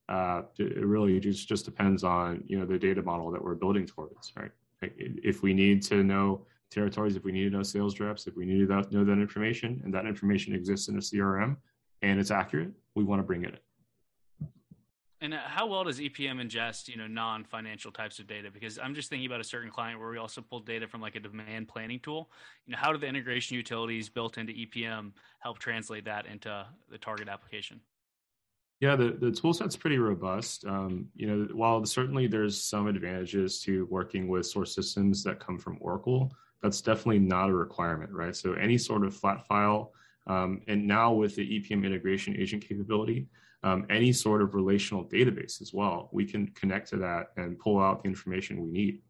Uh, 0.07 0.43
it 0.57 0.85
really 0.85 1.19
just 1.19 1.47
just 1.47 1.65
depends 1.65 2.03
on 2.03 2.43
you 2.47 2.59
know 2.59 2.65
the 2.65 2.77
data 2.77 3.01
model 3.01 3.31
that 3.31 3.43
we're 3.43 3.55
building 3.55 3.85
towards, 3.85 4.31
right? 4.35 4.51
If 4.81 5.41
we 5.41 5.53
need 5.53 5.81
to 5.83 6.03
know 6.03 6.45
territories, 6.69 7.15
if 7.15 7.23
we 7.23 7.31
need 7.31 7.45
to 7.45 7.57
know 7.57 7.63
sales 7.63 7.99
reps, 7.99 8.27
if 8.27 8.35
we 8.35 8.45
need 8.45 8.67
to 8.67 8.87
know 8.91 9.03
that 9.03 9.19
information, 9.19 9.81
and 9.83 9.93
that 9.93 10.05
information 10.05 10.53
exists 10.53 10.87
in 10.87 10.95
a 10.95 10.99
CRM 10.99 11.57
and 12.01 12.19
it's 12.19 12.31
accurate, 12.31 12.71
we 12.95 13.03
want 13.03 13.19
to 13.19 13.23
bring 13.23 13.43
it 13.43 13.53
in. 13.53 13.68
And 15.21 15.33
uh, 15.33 15.39
how 15.43 15.67
well 15.67 15.83
does 15.83 15.99
EPM 15.99 16.41
ingest, 16.41 16.87
you 16.87 16.95
know, 16.95 17.07
non-financial 17.07 17.91
types 17.91 18.19
of 18.19 18.27
data? 18.27 18.49
Because 18.51 18.79
I'm 18.79 18.95
just 18.95 19.09
thinking 19.09 19.25
about 19.25 19.41
a 19.41 19.43
certain 19.43 19.69
client 19.69 19.99
where 19.99 20.09
we 20.09 20.17
also 20.17 20.41
pulled 20.41 20.65
data 20.65 20.87
from 20.87 21.01
like 21.01 21.15
a 21.15 21.19
demand 21.19 21.67
planning 21.67 21.99
tool. 21.99 22.29
You 22.65 22.71
know, 22.71 22.77
how 22.77 22.93
do 22.93 22.97
the 22.97 23.07
integration 23.07 23.57
utilities 23.57 24.07
built 24.07 24.37
into 24.37 24.53
EPM 24.53 25.11
help 25.39 25.59
translate 25.59 26.05
that 26.05 26.25
into 26.25 26.65
the 26.89 26.97
target 26.97 27.27
application? 27.27 27.81
Yeah, 28.79 28.95
the, 28.95 29.17
the 29.19 29.31
tool 29.31 29.53
set's 29.53 29.75
pretty 29.75 29.97
robust. 29.97 30.63
Um, 30.65 31.09
you 31.15 31.27
know, 31.27 31.47
while 31.53 31.85
certainly 31.85 32.27
there's 32.27 32.61
some 32.61 32.87
advantages 32.87 33.59
to 33.63 33.85
working 33.89 34.29
with 34.29 34.45
source 34.45 34.73
systems 34.73 35.21
that 35.23 35.41
come 35.41 35.57
from 35.57 35.77
Oracle, 35.81 36.31
that's 36.63 36.79
definitely 36.79 37.19
not 37.19 37.49
a 37.49 37.53
requirement, 37.53 38.11
right? 38.11 38.33
So 38.33 38.53
any 38.53 38.77
sort 38.77 39.03
of 39.03 39.13
flat 39.13 39.45
file, 39.45 39.91
um, 40.27 40.61
and 40.67 40.87
now 40.87 41.11
with 41.11 41.35
the 41.35 41.59
EPM 41.59 41.85
integration 41.85 42.37
agent 42.37 42.65
capability, 42.65 43.27
um, 43.63 43.85
any 43.89 44.11
sort 44.11 44.41
of 44.41 44.55
relational 44.55 45.05
database 45.05 45.61
as 45.61 45.73
well. 45.73 46.09
We 46.11 46.25
can 46.25 46.47
connect 46.47 46.89
to 46.89 46.97
that 46.97 47.27
and 47.37 47.59
pull 47.59 47.79
out 47.79 48.03
the 48.03 48.09
information 48.09 48.61
we 48.61 48.71
need. 48.71 49.01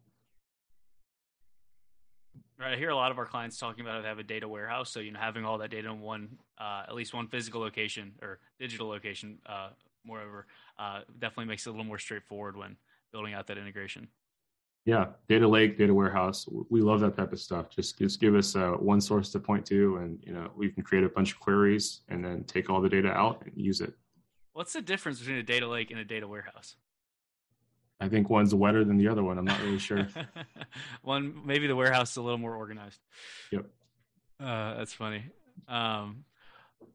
Right. 2.58 2.74
I 2.74 2.76
hear 2.76 2.90
a 2.90 2.96
lot 2.96 3.10
of 3.10 3.18
our 3.18 3.24
clients 3.24 3.56
talking 3.56 3.80
about 3.80 3.96
how 3.96 4.02
they 4.02 4.08
have 4.08 4.18
a 4.18 4.22
data 4.22 4.46
warehouse. 4.46 4.90
So, 4.90 5.00
you 5.00 5.12
know, 5.12 5.20
having 5.20 5.46
all 5.46 5.56
that 5.58 5.70
data 5.70 5.88
in 5.88 6.00
one, 6.00 6.28
uh, 6.58 6.82
at 6.86 6.94
least 6.94 7.14
one 7.14 7.26
physical 7.26 7.60
location 7.60 8.12
or 8.20 8.38
digital 8.58 8.86
location, 8.86 9.38
uh, 9.46 9.70
moreover, 10.04 10.46
uh, 10.78 11.00
definitely 11.18 11.46
makes 11.46 11.66
it 11.66 11.70
a 11.70 11.72
little 11.72 11.86
more 11.86 11.98
straightforward 11.98 12.56
when 12.56 12.76
building 13.12 13.32
out 13.32 13.46
that 13.46 13.56
integration. 13.56 14.08
Yeah, 14.84 15.06
data 15.28 15.46
lake, 15.46 15.78
data 15.78 15.94
warehouse. 15.94 16.46
We 16.68 16.80
love 16.80 17.00
that 17.00 17.16
type 17.16 17.32
of 17.32 17.40
stuff. 17.40 17.70
Just 17.70 17.98
just 17.98 18.18
give 18.18 18.34
us 18.34 18.56
uh, 18.56 18.72
one 18.72 19.00
source 19.00 19.30
to 19.32 19.38
point 19.38 19.66
to, 19.66 19.96
and 19.96 20.18
you 20.22 20.32
know 20.32 20.50
we 20.56 20.70
can 20.70 20.82
create 20.82 21.04
a 21.04 21.08
bunch 21.08 21.32
of 21.32 21.40
queries 21.40 22.00
and 22.08 22.24
then 22.24 22.44
take 22.44 22.70
all 22.70 22.80
the 22.80 22.88
data 22.88 23.10
out 23.10 23.42
and 23.44 23.52
use 23.54 23.82
it. 23.82 23.92
What's 24.52 24.72
the 24.72 24.82
difference 24.82 25.18
between 25.18 25.36
a 25.36 25.42
data 25.42 25.66
lake 25.68 25.90
and 25.90 26.00
a 26.00 26.04
data 26.04 26.26
warehouse? 26.26 26.76
I 28.00 28.08
think 28.08 28.30
one's 28.30 28.54
wetter 28.54 28.84
than 28.84 28.96
the 28.96 29.08
other 29.08 29.22
one. 29.22 29.38
I'm 29.38 29.44
not 29.44 29.60
really 29.62 29.78
sure. 29.78 30.08
one 31.02 31.42
maybe 31.44 31.66
the 31.66 31.76
warehouse 31.76 32.12
is 32.12 32.16
a 32.16 32.22
little 32.22 32.38
more 32.38 32.56
organized. 32.56 32.98
Yep. 33.52 33.66
Uh, 34.40 34.74
that's 34.74 34.94
funny. 34.94 35.24
Um, 35.68 36.24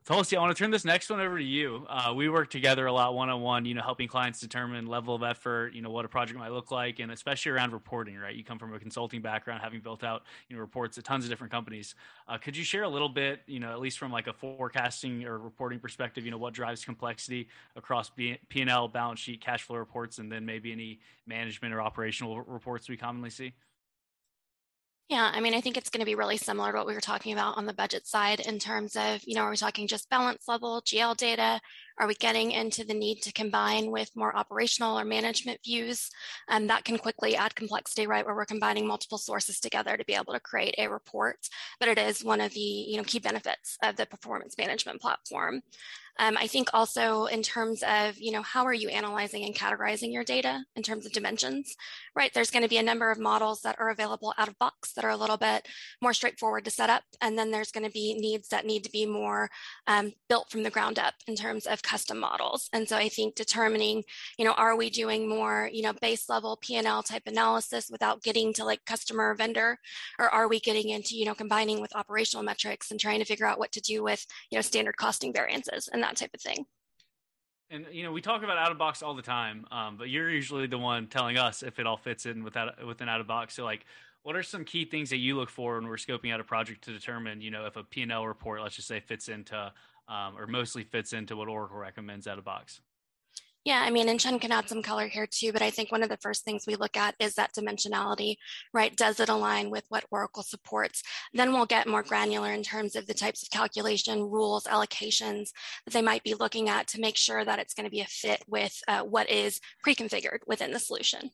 Tulsi, 0.06 0.38
I 0.38 0.40
want 0.40 0.56
to 0.56 0.64
turn 0.64 0.70
this 0.70 0.86
next 0.86 1.10
one 1.10 1.20
over 1.20 1.40
to 1.40 1.44
you. 1.44 1.84
Uh, 1.90 2.14
we 2.16 2.30
work 2.30 2.52
together 2.52 2.86
a 2.86 2.94
lot 2.94 3.16
one 3.16 3.32
on 3.32 3.42
one, 3.42 3.66
you 3.66 3.74
know, 3.74 3.82
helping 3.82 4.08
clients 4.08 4.40
determine 4.40 4.86
level 4.86 5.16
of 5.16 5.24
effort, 5.24 5.74
you 5.74 5.82
know, 5.82 5.90
what 5.90 6.06
a 6.06 6.08
project 6.08 6.38
might 6.38 6.52
look 6.52 6.70
like, 6.70 7.00
and 7.00 7.12
especially 7.12 7.52
around 7.52 7.74
reporting, 7.74 8.16
right? 8.16 8.36
You 8.36 8.44
come 8.44 8.60
from 8.60 8.72
a 8.76 8.78
consulting 8.78 9.24
background, 9.24 9.62
having 9.64 9.80
built 9.80 10.04
out, 10.04 10.22
you 10.48 10.56
know, 10.56 10.62
reports 10.62 10.96
at 11.00 11.06
tons 11.06 11.24
of 11.26 11.32
different 11.32 11.52
companies. 11.52 11.96
Uh, 12.28 12.38
could 12.38 12.56
you 12.56 12.64
share 12.64 12.84
a 12.84 12.88
little 12.88 13.10
bit, 13.10 13.42
you 13.48 13.60
know, 13.60 13.72
at 13.72 13.80
least 13.80 13.98
from 13.98 14.12
like 14.12 14.28
a 14.28 14.34
forecasting 14.34 15.26
or 15.26 15.40
reporting 15.40 15.80
perspective, 15.80 16.24
you 16.24 16.30
know, 16.30 16.38
what 16.38 16.54
drives 16.54 16.86
complexity 16.86 17.48
across 17.76 18.12
P&L, 18.12 18.88
balance 18.88 19.20
sheet, 19.20 19.42
cash 19.42 19.64
flow 19.64 19.78
reports, 19.78 20.20
and 20.20 20.32
then 20.32 20.46
maybe 20.46 20.72
any 20.72 21.00
management 21.26 21.74
or 21.74 21.82
operational 21.82 22.42
reports 22.42 22.88
we 22.88 22.96
commonly 22.96 23.32
see? 23.32 23.56
Yeah, 25.08 25.30
I 25.32 25.40
mean, 25.40 25.54
I 25.54 25.62
think 25.62 25.78
it's 25.78 25.92
going 25.92 26.00
to 26.00 26.06
be 26.06 26.16
really 26.16 26.38
similar 26.38 26.72
to 26.72 26.78
what 26.80 26.88
we 26.88 26.96
were 26.96 27.00
talking 27.00 27.32
about 27.32 27.58
on 27.58 27.68
the 27.68 27.76
budget 27.76 28.08
side 28.08 28.40
in 28.40 28.58
terms 28.58 28.96
of, 28.96 29.22
you 29.24 29.36
know, 29.36 29.42
are 29.42 29.52
we 29.52 29.56
talking 29.56 29.88
just 29.88 30.10
balance 30.10 30.48
level, 30.48 30.82
GL 30.82 31.16
data? 31.16 31.62
Are 32.00 32.08
we 32.08 32.16
getting 32.16 32.52
into 32.52 32.84
the 32.84 32.96
need 32.96 33.22
to 33.22 33.32
combine 33.32 33.92
with 33.92 34.10
more 34.16 34.36
operational 34.36 34.98
or 35.00 35.06
management 35.06 35.60
views? 35.64 36.10
And 36.50 36.68
that 36.72 36.86
can 36.86 36.98
quickly 36.98 37.36
add 37.36 37.54
complexity, 37.54 38.08
right? 38.08 38.26
Where 38.26 38.36
we're 38.36 38.46
combining 38.46 38.88
multiple 38.88 39.20
sources 39.20 39.60
together 39.60 39.96
to 39.96 40.06
be 40.06 40.16
able 40.16 40.34
to 40.34 40.40
create 40.40 40.74
a 40.80 40.90
report. 40.90 41.38
But 41.80 41.90
it 41.90 42.00
is 42.00 42.24
one 42.24 42.42
of 42.42 42.54
the, 42.54 42.60
you 42.60 42.98
know, 42.98 43.04
key 43.04 43.20
benefits 43.20 43.78
of 43.84 43.98
the 43.98 44.08
performance 44.08 44.58
management 44.58 45.02
platform. 45.02 45.62
Um, 46.18 46.38
I 46.38 46.48
think 46.48 46.70
also 46.74 47.26
in 47.26 47.44
terms 47.44 47.84
of, 47.84 48.18
you 48.18 48.32
know, 48.32 48.42
how 48.42 48.66
are 48.66 48.74
you 48.74 48.90
analyzing 48.90 49.44
and 49.44 49.54
categorizing 49.54 50.14
your 50.14 50.24
data 50.24 50.64
in 50.76 50.84
terms 50.84 51.06
of 51.06 51.12
dimensions, 51.12 51.76
right? 52.16 52.32
There's 52.34 52.52
going 52.52 52.64
to 52.64 52.70
be 52.70 52.78
a 52.78 52.84
number 52.84 53.12
of 53.12 53.20
models 53.20 53.62
that 53.62 53.76
are 53.80 53.90
available 53.90 54.34
out 54.38 54.48
of 54.48 54.58
box 54.58 54.94
that 54.94 55.04
are 55.04 55.10
a 55.10 55.18
little 55.18 55.38
bit 55.38 55.68
more 56.02 56.14
straightforward 56.14 56.66
to 56.66 56.72
set 56.72 56.90
up. 56.90 57.04
And 57.22 57.38
then 57.38 57.52
there's 57.52 57.72
going 57.72 57.86
to 57.86 57.92
be 57.92 58.14
needs 58.14 58.48
that 58.50 58.66
need 58.66 58.84
to 58.86 58.92
be 58.92 59.06
more 59.06 59.50
um, 59.88 60.14
built 60.30 60.50
from 60.50 60.64
the 60.64 60.70
ground 60.70 61.00
up 61.00 61.16
in 61.28 61.36
terms 61.36 61.66
of 61.66 61.84
custom 61.84 62.20
models. 62.20 62.70
And 62.72 62.88
so 62.88 62.96
I 62.96 63.10
think 63.10 63.36
determining, 63.36 64.04
you 64.38 64.46
know, 64.46 64.54
are 64.54 64.78
we 64.78 64.90
doing 64.90 65.28
more, 65.28 65.70
you 65.72 65.82
know, 65.82 65.94
base 66.02 66.30
level 66.30 66.58
P&L 66.62 67.04
type 67.04 67.24
analysis 67.26 67.90
without 67.92 68.24
getting 68.24 68.54
to 68.54 68.64
like 68.64 68.86
customer 68.86 69.36
vendor, 69.36 69.78
or 70.18 70.30
are 70.30 70.48
we 70.48 70.60
getting 70.60 70.90
into, 70.90 71.18
you 71.18 71.26
know, 71.26 71.36
combining 71.36 71.82
with 71.82 71.96
operational 71.96 72.44
metrics 72.44 72.92
and 72.92 73.00
trying 73.00 73.20
to 73.20 73.26
figure 73.26 73.46
out 73.46 73.60
what 73.60 73.74
to 73.74 73.82
do 73.82 74.02
with, 74.02 74.26
you 74.50 74.58
know, 74.58 74.62
standard 74.62 74.96
costing 74.96 75.34
variances? 75.34 75.90
And 75.92 76.05
that 76.08 76.18
type 76.18 76.32
of 76.34 76.42
thing. 76.42 76.66
And 77.70 77.88
you 77.92 78.04
know, 78.04 78.12
we 78.12 78.22
talk 78.22 78.44
about 78.44 78.58
out 78.58 78.72
of 78.72 78.78
box 78.78 79.02
all 79.02 79.16
the 79.16 79.24
time, 79.24 79.66
um, 79.72 79.98
but 79.98 80.10
you're 80.10 80.30
usually 80.30 80.68
the 80.68 80.78
one 80.78 81.08
telling 81.08 81.38
us 81.38 81.64
if 81.64 81.80
it 81.80 81.88
all 81.88 81.98
fits 81.98 82.26
in 82.26 82.44
with 82.44 82.54
that 82.54 82.86
with 82.86 83.02
an 83.02 83.10
out 83.10 83.22
of 83.22 83.28
box. 83.28 83.56
So, 83.56 83.64
like, 83.64 83.86
what 84.22 84.36
are 84.36 84.44
some 84.44 84.64
key 84.64 84.86
things 84.86 85.10
that 85.10 85.18
you 85.18 85.36
look 85.36 85.50
for 85.50 85.76
when 85.76 85.88
we're 85.88 85.98
scoping 85.98 86.32
out 86.32 86.40
a 86.40 86.44
project 86.44 86.84
to 86.84 86.94
determine, 86.94 87.42
you 87.42 87.52
know, 87.52 87.66
if 87.66 87.76
a 87.76 87.84
P&L 87.84 88.26
report, 88.26 88.62
let's 88.62 88.76
just 88.76 88.88
say, 88.88 89.00
fits 89.00 89.30
into 89.30 89.72
um, 90.08 90.38
or 90.38 90.48
mostly 90.48 90.84
fits 90.84 91.14
into 91.14 91.36
what 91.36 91.48
Oracle 91.48 91.78
recommends 91.78 92.28
out 92.28 92.38
of 92.38 92.44
box? 92.44 92.82
Yeah, 93.66 93.82
I 93.84 93.90
mean, 93.90 94.10
and 94.10 94.20
Chen 94.20 94.38
can 94.38 94.52
add 94.52 94.70
some 94.70 94.84
color 94.84 95.08
here 95.08 95.26
too, 95.26 95.52
but 95.52 95.64
I 95.64 95.72
think 95.72 95.92
one 95.92 96.04
of 96.04 96.10
the 96.10 96.18
first 96.18 96.46
things 96.46 96.66
we 96.68 96.76
look 96.76 96.96
at 96.96 97.16
is 97.20 97.34
that 97.34 97.52
dimensionality, 97.56 98.36
right? 98.76 98.96
Does 98.96 99.20
it 99.20 99.28
align 99.28 99.72
with 99.72 99.86
what 99.90 100.06
Oracle 100.12 100.44
supports? 100.44 101.02
Then 101.34 101.52
we'll 101.52 101.66
get 101.66 101.88
more 101.88 102.04
granular 102.04 102.52
in 102.52 102.62
terms 102.62 102.96
of 102.96 103.08
the 103.08 103.16
types 103.16 103.42
of 103.42 103.50
calculation, 103.50 104.22
rules, 104.22 104.66
allocations 104.66 105.50
that 105.86 105.94
they 105.94 106.04
might 106.04 106.24
be 106.24 106.36
looking 106.36 106.70
at 106.70 106.88
to 106.90 107.02
make 107.02 107.18
sure 107.18 107.44
that 107.44 107.58
it's 107.58 107.74
going 107.74 107.86
to 107.86 107.90
be 107.90 108.02
a 108.02 108.06
fit 108.06 108.44
with 108.48 108.80
uh, 108.88 109.02
what 109.02 109.32
is 109.32 109.60
pre-configured 109.82 110.42
within 110.46 110.72
the 110.72 110.80
solution. 110.80 111.32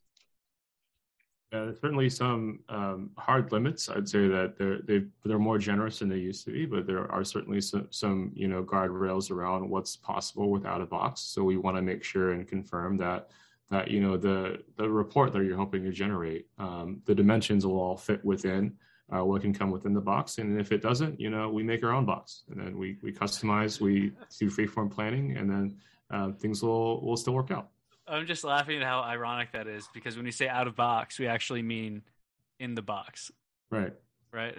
Uh, 1.53 1.73
certainly 1.81 2.09
some 2.09 2.59
um, 2.69 3.09
hard 3.17 3.51
limits. 3.51 3.89
I'd 3.89 4.07
say 4.07 4.29
that 4.29 4.57
they're 4.57 4.79
they 4.83 5.05
they're 5.25 5.37
more 5.37 5.57
generous 5.57 5.99
than 5.99 6.07
they 6.07 6.17
used 6.17 6.45
to 6.45 6.51
be, 6.51 6.65
but 6.65 6.87
there 6.87 7.11
are 7.11 7.25
certainly 7.25 7.59
some, 7.59 7.87
some 7.89 8.31
you 8.33 8.47
know 8.47 8.63
guardrails 8.63 9.31
around 9.31 9.69
what's 9.69 9.97
possible 9.97 10.49
without 10.49 10.79
a 10.79 10.85
box. 10.85 11.19
So 11.19 11.43
we 11.43 11.57
want 11.57 11.75
to 11.75 11.81
make 11.81 12.05
sure 12.05 12.31
and 12.31 12.47
confirm 12.47 12.95
that 12.97 13.31
that 13.69 13.91
you 13.91 13.99
know 13.99 14.15
the 14.15 14.63
the 14.77 14.89
report 14.89 15.33
that 15.33 15.43
you're 15.43 15.57
hoping 15.57 15.83
to 15.83 15.91
generate, 15.91 16.47
um, 16.57 17.01
the 17.05 17.13
dimensions 17.13 17.65
will 17.65 17.79
all 17.79 17.97
fit 17.97 18.23
within 18.23 18.73
uh, 19.13 19.25
what 19.25 19.41
can 19.41 19.53
come 19.53 19.71
within 19.71 19.93
the 19.93 19.99
box, 19.99 20.37
and 20.37 20.57
if 20.57 20.71
it 20.71 20.81
doesn't, 20.81 21.19
you 21.19 21.29
know 21.29 21.49
we 21.49 21.63
make 21.63 21.83
our 21.83 21.91
own 21.91 22.05
box, 22.05 22.43
and 22.49 22.61
then 22.61 22.77
we 22.77 22.97
we 23.03 23.11
customize, 23.11 23.81
we 23.81 24.13
do 24.39 24.49
freeform 24.49 24.89
planning, 24.89 25.35
and 25.35 25.49
then 25.49 25.77
uh, 26.11 26.31
things 26.31 26.63
will 26.63 27.01
will 27.05 27.17
still 27.17 27.33
work 27.33 27.51
out. 27.51 27.71
I'm 28.11 28.27
just 28.27 28.43
laughing 28.43 28.77
at 28.77 28.83
how 28.83 29.01
ironic 29.01 29.53
that 29.53 29.67
is 29.67 29.87
because 29.93 30.15
when 30.15 30.25
we 30.25 30.31
say 30.31 30.47
out 30.47 30.67
of 30.67 30.75
box, 30.75 31.17
we 31.17 31.27
actually 31.27 31.61
mean 31.61 32.01
in 32.59 32.75
the 32.75 32.81
box. 32.81 33.31
Right. 33.69 33.93
Right. 34.33 34.57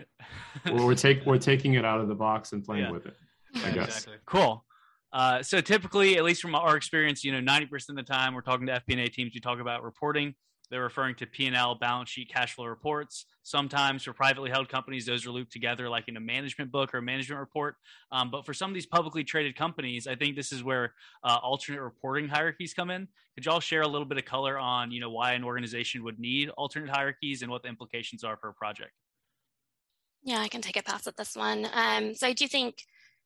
well, 0.66 0.86
we're 0.86 0.94
take 0.94 1.24
we're 1.24 1.38
taking 1.38 1.74
it 1.74 1.84
out 1.84 2.00
of 2.00 2.08
the 2.08 2.14
box 2.14 2.52
and 2.52 2.64
playing 2.64 2.84
yeah. 2.84 2.90
with 2.90 3.06
it. 3.06 3.16
I 3.56 3.70
guess. 3.70 3.88
Exactly. 3.88 4.14
Cool. 4.26 4.64
Uh, 5.12 5.42
so 5.42 5.60
typically, 5.60 6.16
at 6.16 6.24
least 6.24 6.40
from 6.40 6.54
our 6.54 6.76
experience, 6.76 7.22
you 7.22 7.32
know, 7.32 7.52
90% 7.52 7.90
of 7.90 7.96
the 7.96 8.02
time 8.02 8.34
we're 8.34 8.40
talking 8.40 8.66
to 8.66 8.80
FP&A 8.88 9.08
teams, 9.08 9.32
we 9.34 9.40
talk 9.40 9.60
about 9.60 9.82
reporting. 9.82 10.34
They're 10.72 10.82
referring 10.82 11.16
to 11.16 11.26
P&L, 11.26 11.74
balance 11.74 12.08
sheet, 12.08 12.30
cash 12.30 12.54
flow 12.54 12.64
reports. 12.64 13.26
Sometimes 13.42 14.04
for 14.04 14.14
privately 14.14 14.48
held 14.48 14.70
companies, 14.70 15.04
those 15.04 15.26
are 15.26 15.30
looped 15.30 15.52
together 15.52 15.86
like 15.90 16.08
in 16.08 16.16
a 16.16 16.20
management 16.20 16.72
book 16.72 16.94
or 16.94 16.98
a 16.98 17.02
management 17.02 17.40
report. 17.40 17.76
Um, 18.10 18.30
but 18.30 18.46
for 18.46 18.54
some 18.54 18.70
of 18.70 18.74
these 18.74 18.86
publicly 18.86 19.22
traded 19.22 19.54
companies, 19.54 20.06
I 20.06 20.14
think 20.14 20.34
this 20.34 20.50
is 20.50 20.64
where 20.64 20.94
uh, 21.22 21.38
alternate 21.42 21.82
reporting 21.82 22.26
hierarchies 22.26 22.72
come 22.72 22.88
in. 22.88 23.06
Could 23.34 23.44
y'all 23.44 23.60
share 23.60 23.82
a 23.82 23.86
little 23.86 24.06
bit 24.06 24.16
of 24.16 24.24
color 24.24 24.58
on, 24.58 24.90
you 24.90 25.00
know, 25.00 25.10
why 25.10 25.34
an 25.34 25.44
organization 25.44 26.04
would 26.04 26.18
need 26.18 26.48
alternate 26.56 26.88
hierarchies 26.88 27.42
and 27.42 27.50
what 27.50 27.62
the 27.62 27.68
implications 27.68 28.24
are 28.24 28.38
for 28.38 28.48
a 28.48 28.54
project? 28.54 28.92
Yeah, 30.22 30.40
I 30.40 30.48
can 30.48 30.62
take 30.62 30.78
a 30.78 30.82
pass 30.82 31.06
at 31.06 31.18
this 31.18 31.36
one. 31.36 31.68
Um, 31.70 32.14
so 32.14 32.26
I 32.26 32.32
do 32.32 32.48
think 32.48 32.76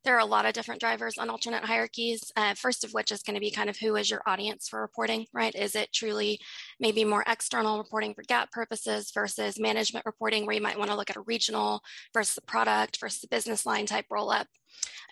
there 0.07 0.17
are 0.17 0.21
a 0.21 0.25
lot 0.25 0.47
of 0.47 0.55
different 0.55 0.81
drivers 0.81 1.19
on 1.19 1.29
alternate 1.29 1.65
hierarchies. 1.65 2.33
Uh, 2.37 2.55
first 2.55 2.85
of 2.85 2.93
which 2.93 3.11
is 3.11 3.23
going 3.23 3.35
to 3.35 3.41
be 3.41 3.51
kind 3.51 3.69
of 3.69 3.77
who 3.77 3.97
is 3.97 4.09
your 4.09 4.23
audience 4.25 4.69
for 4.69 4.81
reporting, 4.81 5.27
right? 5.35 5.55
Is 5.55 5.75
it 5.75 5.93
truly 5.93 6.39
maybe 6.79 7.05
more 7.05 7.25
external 7.27 7.77
reporting 7.77 8.15
for 8.15 8.23
GAAP 8.23 8.53
purposes 8.53 9.11
versus 9.13 9.59
management 9.59 10.07
reporting 10.07 10.47
where 10.47 10.55
you 10.55 10.63
might 10.63 10.79
want 10.79 10.91
to 10.91 10.97
look 10.97 11.11
at 11.11 11.17
a 11.17 11.23
regional 11.23 11.83
versus 12.15 12.37
the 12.37 12.41
product 12.41 13.01
versus 13.01 13.21
the 13.21 13.29
business 13.29 13.67
line 13.67 13.85
type 13.85 14.07
roll 14.09 14.31
up? 14.31 14.47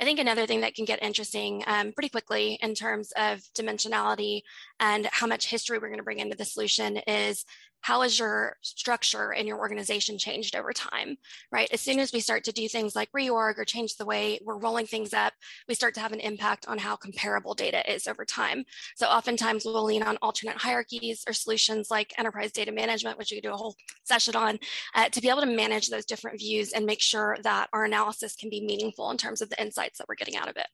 I 0.00 0.04
think 0.04 0.20
another 0.20 0.46
thing 0.46 0.60
that 0.60 0.74
can 0.74 0.84
get 0.84 1.02
interesting 1.02 1.64
um, 1.66 1.92
pretty 1.92 2.08
quickly 2.08 2.58
in 2.62 2.74
terms 2.74 3.12
of 3.16 3.40
dimensionality 3.56 4.42
and 4.78 5.08
how 5.10 5.26
much 5.26 5.48
history 5.48 5.78
we're 5.78 5.88
going 5.88 5.98
to 5.98 6.04
bring 6.04 6.20
into 6.20 6.36
the 6.36 6.44
solution 6.44 6.98
is 7.08 7.44
how 7.84 8.00
has 8.00 8.18
your 8.18 8.56
structure 8.62 9.34
and 9.34 9.46
your 9.46 9.58
organization 9.58 10.16
changed 10.16 10.56
over 10.56 10.72
time, 10.72 11.18
right? 11.52 11.68
As 11.70 11.82
soon 11.82 12.00
as 12.00 12.14
we 12.14 12.20
start 12.20 12.42
to 12.44 12.52
do 12.52 12.66
things 12.66 12.96
like 12.96 13.12
reorg 13.12 13.58
or 13.58 13.64
change 13.66 13.96
the 13.96 14.06
way 14.06 14.40
we're 14.42 14.56
rolling 14.56 14.86
things 14.86 15.12
up, 15.12 15.34
we 15.68 15.74
start 15.74 15.92
to 15.96 16.00
have 16.00 16.12
an 16.12 16.20
impact 16.20 16.66
on 16.66 16.78
how 16.78 16.96
comparable 16.96 17.52
data 17.52 17.92
is 17.92 18.06
over 18.06 18.24
time. 18.24 18.64
So 18.96 19.06
oftentimes 19.06 19.66
we'll 19.66 19.84
lean 19.84 20.02
on 20.02 20.16
alternate 20.22 20.56
hierarchies 20.56 21.24
or 21.28 21.34
solutions 21.34 21.90
like 21.90 22.14
enterprise 22.16 22.52
data 22.52 22.72
management, 22.72 23.18
which 23.18 23.30
we 23.30 23.36
could 23.36 23.48
do 23.48 23.52
a 23.52 23.56
whole 23.56 23.76
session 24.04 24.34
on, 24.34 24.58
uh, 24.94 25.10
to 25.10 25.20
be 25.20 25.28
able 25.28 25.42
to 25.42 25.46
manage 25.46 25.90
those 25.90 26.06
different 26.06 26.38
views 26.38 26.72
and 26.72 26.86
make 26.86 27.02
sure 27.02 27.36
that 27.42 27.68
our 27.74 27.84
analysis 27.84 28.34
can 28.34 28.48
be 28.48 28.64
meaningful 28.64 29.10
in 29.10 29.18
terms 29.18 29.42
of 29.42 29.50
the 29.50 29.60
insights 29.60 29.98
that 29.98 30.08
we're 30.08 30.14
getting 30.14 30.36
out 30.36 30.48
of 30.48 30.56
it. 30.56 30.68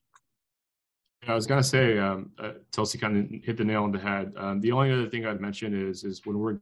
I 1.27 1.35
was 1.35 1.45
gonna 1.45 1.61
say, 1.61 1.97
um, 1.97 2.31
uh, 2.39 2.53
Tulsi 2.71 2.97
kind 2.97 3.17
of 3.17 3.43
hit 3.43 3.57
the 3.57 3.65
nail 3.65 3.83
on 3.83 3.91
the 3.91 3.99
head. 3.99 4.33
Um, 4.37 4.61
the 4.61 4.71
only 4.71 4.93
other 4.93 5.09
thing 5.09 5.25
I'd 5.25 5.41
mention 5.41 5.73
is 5.89 6.05
is 6.05 6.25
when 6.25 6.39
we're 6.39 6.59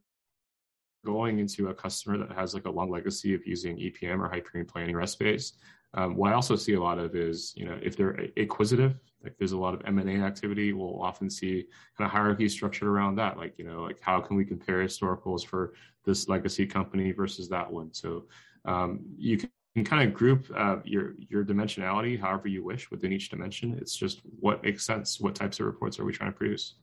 going 1.04 1.38
into 1.38 1.68
a 1.68 1.74
customer 1.74 2.18
that 2.18 2.32
has 2.32 2.54
like 2.54 2.66
a 2.66 2.70
long 2.70 2.90
legacy 2.90 3.34
of 3.34 3.46
using 3.46 3.76
EPM 3.76 4.20
or 4.20 4.28
Hyperion 4.28 4.66
Planning 4.66 4.96
REST 4.96 5.18
base, 5.18 5.52
um, 5.94 6.14
what 6.14 6.30
I 6.30 6.34
also 6.34 6.54
see 6.56 6.74
a 6.74 6.80
lot 6.80 6.98
of 6.98 7.16
is, 7.16 7.52
you 7.56 7.64
know, 7.64 7.78
if 7.82 7.96
they're 7.96 8.28
acquisitive, 8.36 8.94
like 9.24 9.36
there's 9.38 9.52
a 9.52 9.58
lot 9.58 9.74
of 9.74 9.82
M&A 9.86 10.22
activity, 10.22 10.72
we'll 10.72 11.02
often 11.02 11.28
see 11.28 11.66
kind 11.98 12.06
of 12.06 12.12
hierarchy 12.12 12.48
structured 12.48 12.88
around 12.88 13.16
that. 13.16 13.36
Like, 13.36 13.54
you 13.58 13.64
know, 13.64 13.82
like 13.82 13.98
how 14.00 14.20
can 14.20 14.36
we 14.36 14.44
compare 14.44 14.84
historicals 14.84 15.44
for 15.44 15.74
this 16.04 16.28
legacy 16.28 16.66
company 16.66 17.10
versus 17.12 17.48
that 17.48 17.70
one? 17.70 17.92
So 17.92 18.26
um, 18.64 19.00
you 19.16 19.38
can 19.38 19.84
kind 19.84 20.06
of 20.06 20.14
group 20.14 20.46
uh, 20.56 20.76
your 20.84 21.14
your 21.28 21.44
dimensionality 21.44 22.20
however 22.20 22.48
you 22.48 22.64
wish 22.64 22.90
within 22.90 23.12
each 23.12 23.28
dimension. 23.30 23.76
It's 23.80 23.96
just 23.96 24.20
what 24.38 24.62
makes 24.62 24.84
sense. 24.84 25.20
What 25.20 25.34
types 25.34 25.60
of 25.60 25.66
reports 25.66 25.98
are 25.98 26.04
we 26.04 26.12
trying 26.12 26.32
to 26.32 26.36
produce? 26.36 26.74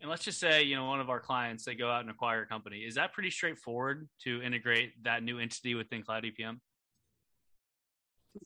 And 0.00 0.08
let's 0.08 0.24
just 0.24 0.38
say, 0.38 0.62
you 0.62 0.76
know, 0.76 0.86
one 0.86 1.00
of 1.00 1.10
our 1.10 1.18
clients, 1.18 1.64
they 1.64 1.74
go 1.74 1.90
out 1.90 2.02
and 2.02 2.10
acquire 2.10 2.42
a 2.42 2.46
company. 2.46 2.78
Is 2.78 2.94
that 2.94 3.12
pretty 3.12 3.30
straightforward 3.30 4.08
to 4.24 4.40
integrate 4.42 5.02
that 5.02 5.22
new 5.22 5.38
entity 5.38 5.74
within 5.74 6.02
Cloud 6.02 6.24
EPM? 6.24 6.60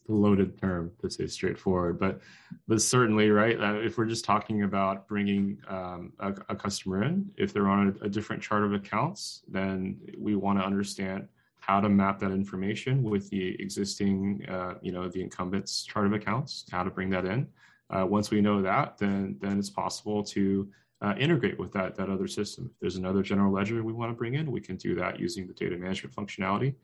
The 0.06 0.14
loaded 0.14 0.58
term 0.58 0.92
to 1.02 1.10
say 1.10 1.26
straightforward, 1.26 1.98
but 1.98 2.20
but 2.66 2.80
certainly, 2.80 3.30
right? 3.30 3.60
Uh, 3.60 3.74
if 3.74 3.98
we're 3.98 4.06
just 4.06 4.24
talking 4.24 4.62
about 4.62 5.06
bringing 5.06 5.58
um, 5.68 6.14
a, 6.18 6.32
a, 6.48 6.56
customer 6.56 7.02
in, 7.02 7.30
if 7.36 7.52
they're 7.52 7.68
on 7.68 7.98
a, 8.00 8.06
a 8.06 8.08
different 8.08 8.42
chart 8.42 8.62
of 8.62 8.72
accounts, 8.72 9.42
then 9.48 9.98
we 10.16 10.34
want 10.34 10.58
to 10.58 10.64
understand 10.64 11.28
how 11.60 11.78
to 11.78 11.90
map 11.90 12.18
that 12.20 12.30
information 12.30 13.02
with 13.02 13.28
the 13.28 13.60
existing, 13.60 14.46
uh, 14.48 14.74
you 14.80 14.92
know, 14.92 15.08
the 15.08 15.20
incumbent's 15.20 15.84
chart 15.84 16.06
of 16.06 16.14
accounts, 16.14 16.64
how 16.72 16.82
to 16.82 16.90
bring 16.90 17.10
that 17.10 17.26
in. 17.26 17.46
Uh, 17.90 18.06
once 18.06 18.30
we 18.30 18.40
know 18.40 18.62
that, 18.62 18.96
then 18.96 19.36
then 19.40 19.58
it's 19.58 19.70
possible 19.70 20.22
to 20.22 20.68
uh, 21.02 21.14
integrate 21.18 21.58
with 21.58 21.72
that 21.72 21.96
that 21.96 22.08
other 22.08 22.28
system. 22.28 22.70
If 22.72 22.80
there's 22.80 22.96
another 22.96 23.22
general 23.22 23.52
ledger 23.52 23.82
we 23.82 23.92
want 23.92 24.10
to 24.10 24.16
bring 24.16 24.34
in, 24.34 24.50
we 24.50 24.60
can 24.60 24.76
do 24.76 24.94
that 24.94 25.18
using 25.18 25.46
the 25.46 25.52
data 25.52 25.76
management 25.76 26.14
functionality 26.14 26.74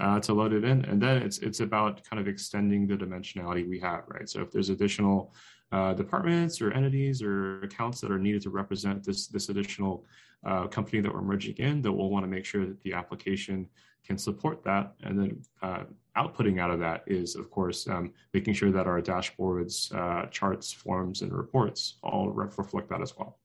uh, 0.00 0.20
to 0.20 0.32
load 0.32 0.52
it 0.52 0.64
in. 0.64 0.84
And 0.84 1.00
then 1.00 1.22
it's 1.22 1.38
it's 1.38 1.60
about 1.60 2.02
kind 2.04 2.20
of 2.20 2.28
extending 2.28 2.86
the 2.86 2.96
dimensionality 2.96 3.68
we 3.68 3.78
have, 3.80 4.04
right? 4.08 4.28
So 4.28 4.42
if 4.42 4.50
there's 4.50 4.68
additional 4.68 5.32
uh, 5.70 5.92
departments 5.94 6.60
or 6.60 6.72
entities 6.72 7.22
or 7.22 7.62
accounts 7.62 8.00
that 8.00 8.10
are 8.10 8.18
needed 8.18 8.42
to 8.42 8.50
represent 8.50 9.04
this 9.04 9.28
this 9.28 9.48
additional 9.48 10.04
uh, 10.44 10.66
company 10.66 11.00
that 11.00 11.12
we're 11.12 11.22
merging 11.22 11.56
in, 11.56 11.82
that 11.82 11.92
we'll 11.92 12.10
want 12.10 12.24
to 12.24 12.28
make 12.28 12.44
sure 12.44 12.66
that 12.66 12.80
the 12.82 12.92
application 12.92 13.68
can 14.04 14.18
support 14.18 14.64
that. 14.64 14.94
And 15.02 15.18
then 15.18 15.42
uh, 15.62 15.84
outputting 16.16 16.60
out 16.60 16.70
of 16.70 16.78
that 16.80 17.02
is, 17.06 17.36
of 17.36 17.50
course, 17.50 17.86
um, 17.88 18.12
making 18.32 18.54
sure 18.54 18.70
that 18.70 18.86
our 18.86 19.02
dashboards, 19.02 19.94
uh, 19.94 20.26
charts, 20.26 20.72
forms, 20.72 21.22
and 21.22 21.32
reports 21.32 21.98
all 22.02 22.30
reflect 22.30 22.88
that 22.88 23.02
as 23.02 23.16
well. 23.16 23.37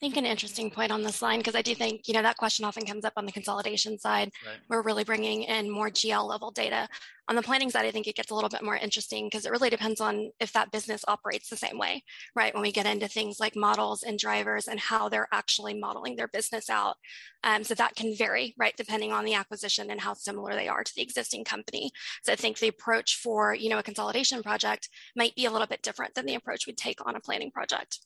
I 0.00 0.06
think 0.06 0.16
an 0.16 0.26
interesting 0.26 0.70
point 0.70 0.90
on 0.90 1.02
this 1.02 1.22
line, 1.22 1.38
because 1.38 1.54
I 1.54 1.62
do 1.62 1.74
think, 1.74 2.08
you 2.08 2.14
know, 2.14 2.22
that 2.22 2.36
question 2.36 2.64
often 2.64 2.84
comes 2.84 3.04
up 3.04 3.12
on 3.16 3.26
the 3.26 3.32
consolidation 3.32 3.96
side. 3.96 4.30
Right. 4.44 4.56
We're 4.68 4.82
really 4.82 5.04
bringing 5.04 5.44
in 5.44 5.70
more 5.70 5.88
GL 5.88 6.28
level 6.28 6.50
data. 6.50 6.88
On 7.28 7.36
the 7.36 7.42
planning 7.42 7.70
side, 7.70 7.86
I 7.86 7.90
think 7.92 8.06
it 8.06 8.16
gets 8.16 8.30
a 8.30 8.34
little 8.34 8.50
bit 8.50 8.64
more 8.64 8.76
interesting 8.76 9.26
because 9.26 9.46
it 9.46 9.52
really 9.52 9.70
depends 9.70 10.00
on 10.00 10.30
if 10.40 10.52
that 10.52 10.72
business 10.72 11.04
operates 11.06 11.48
the 11.48 11.56
same 11.56 11.78
way, 11.78 12.02
right? 12.34 12.52
When 12.52 12.62
we 12.62 12.72
get 12.72 12.86
into 12.86 13.06
things 13.06 13.38
like 13.38 13.56
models 13.56 14.02
and 14.02 14.18
drivers 14.18 14.66
and 14.66 14.80
how 14.80 15.08
they're 15.08 15.28
actually 15.32 15.74
modeling 15.74 16.16
their 16.16 16.28
business 16.28 16.68
out. 16.68 16.96
Um, 17.44 17.62
so 17.62 17.74
that 17.74 17.94
can 17.94 18.16
vary, 18.16 18.54
right, 18.58 18.76
depending 18.76 19.12
on 19.12 19.24
the 19.24 19.34
acquisition 19.34 19.90
and 19.90 20.00
how 20.00 20.14
similar 20.14 20.54
they 20.54 20.68
are 20.68 20.82
to 20.82 20.92
the 20.94 21.02
existing 21.02 21.44
company. 21.44 21.92
So 22.24 22.32
I 22.32 22.36
think 22.36 22.58
the 22.58 22.68
approach 22.68 23.16
for, 23.22 23.54
you 23.54 23.70
know, 23.70 23.78
a 23.78 23.82
consolidation 23.82 24.42
project 24.42 24.88
might 25.16 25.36
be 25.36 25.46
a 25.46 25.50
little 25.50 25.68
bit 25.68 25.82
different 25.82 26.14
than 26.14 26.26
the 26.26 26.34
approach 26.34 26.66
we'd 26.66 26.76
take 26.76 27.06
on 27.06 27.16
a 27.16 27.20
planning 27.20 27.52
project. 27.52 28.00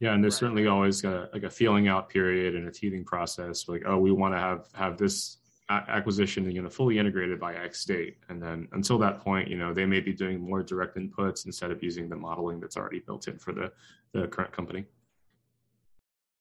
Yeah, 0.00 0.14
and 0.14 0.24
there's 0.24 0.34
right. 0.34 0.40
certainly 0.40 0.66
always 0.66 1.04
a, 1.04 1.28
like 1.32 1.42
a 1.42 1.50
feeling 1.50 1.86
out 1.86 2.08
period 2.08 2.54
and 2.54 2.66
a 2.66 2.70
teething 2.70 3.04
process. 3.04 3.68
Like, 3.68 3.82
oh, 3.86 3.98
we 3.98 4.10
want 4.10 4.34
to 4.34 4.38
have 4.38 4.68
have 4.72 4.96
this 4.96 5.36
acquisition, 5.68 6.50
you 6.50 6.62
know, 6.62 6.68
fully 6.68 6.98
integrated 6.98 7.38
by 7.38 7.54
X 7.54 7.84
date, 7.84 8.16
and 8.28 8.42
then 8.42 8.66
until 8.72 8.98
that 8.98 9.20
point, 9.20 9.48
you 9.48 9.56
know, 9.56 9.72
they 9.72 9.84
may 9.84 10.00
be 10.00 10.12
doing 10.12 10.40
more 10.40 10.62
direct 10.62 10.96
inputs 10.96 11.46
instead 11.46 11.70
of 11.70 11.82
using 11.82 12.08
the 12.08 12.16
modeling 12.16 12.58
that's 12.58 12.76
already 12.76 13.00
built 13.00 13.28
in 13.28 13.38
for 13.38 13.52
the 13.52 13.70
the 14.12 14.26
current 14.26 14.52
company. 14.52 14.84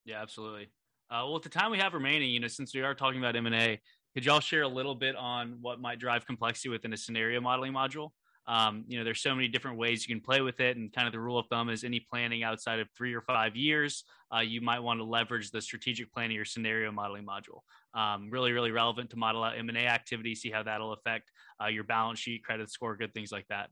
Yeah, 0.05 0.21
absolutely. 0.21 0.69
Uh, 1.11 1.25
well, 1.25 1.35
at 1.35 1.43
the 1.43 1.49
time 1.49 1.69
we 1.69 1.77
have 1.79 1.93
remaining, 1.93 2.31
you 2.31 2.39
know, 2.39 2.47
since 2.47 2.73
we 2.73 2.81
are 2.81 2.95
talking 2.95 3.19
about 3.19 3.35
M 3.35 3.45
and 3.45 3.55
A, 3.55 3.79
could 4.13 4.25
y'all 4.25 4.39
share 4.39 4.63
a 4.63 4.67
little 4.67 4.95
bit 4.95 5.15
on 5.15 5.57
what 5.61 5.79
might 5.79 5.99
drive 5.99 6.25
complexity 6.25 6.69
within 6.69 6.93
a 6.93 6.97
scenario 6.97 7.41
modeling 7.41 7.73
module? 7.73 8.11
Um, 8.49 8.83
you 8.87 8.97
know, 8.97 9.03
there's 9.03 9.21
so 9.21 9.35
many 9.35 9.47
different 9.47 9.77
ways 9.77 10.07
you 10.07 10.13
can 10.13 10.23
play 10.23 10.41
with 10.41 10.59
it, 10.59 10.75
and 10.75 10.91
kind 10.91 11.05
of 11.05 11.13
the 11.13 11.19
rule 11.19 11.37
of 11.37 11.45
thumb 11.47 11.69
is 11.69 11.83
any 11.83 11.99
planning 11.99 12.41
outside 12.41 12.79
of 12.79 12.89
three 12.97 13.13
or 13.13 13.21
five 13.21 13.55
years, 13.55 14.05
uh, 14.35 14.39
you 14.39 14.59
might 14.59 14.79
want 14.79 14.99
to 14.99 15.03
leverage 15.03 15.51
the 15.51 15.61
strategic 15.61 16.11
planning 16.11 16.35
or 16.39 16.45
scenario 16.45 16.91
modeling 16.91 17.27
module. 17.27 17.61
Um, 17.93 18.31
really, 18.31 18.51
really 18.51 18.71
relevant 18.71 19.11
to 19.11 19.17
model 19.17 19.43
out 19.43 19.55
M&A 19.55 19.85
activity, 19.85 20.33
see 20.33 20.49
how 20.49 20.63
that'll 20.63 20.93
affect 20.93 21.31
uh, 21.63 21.67
your 21.67 21.83
balance 21.83 22.17
sheet, 22.17 22.43
credit 22.43 22.71
score, 22.71 22.97
good 22.97 23.13
things 23.13 23.31
like 23.31 23.47
that. 23.49 23.69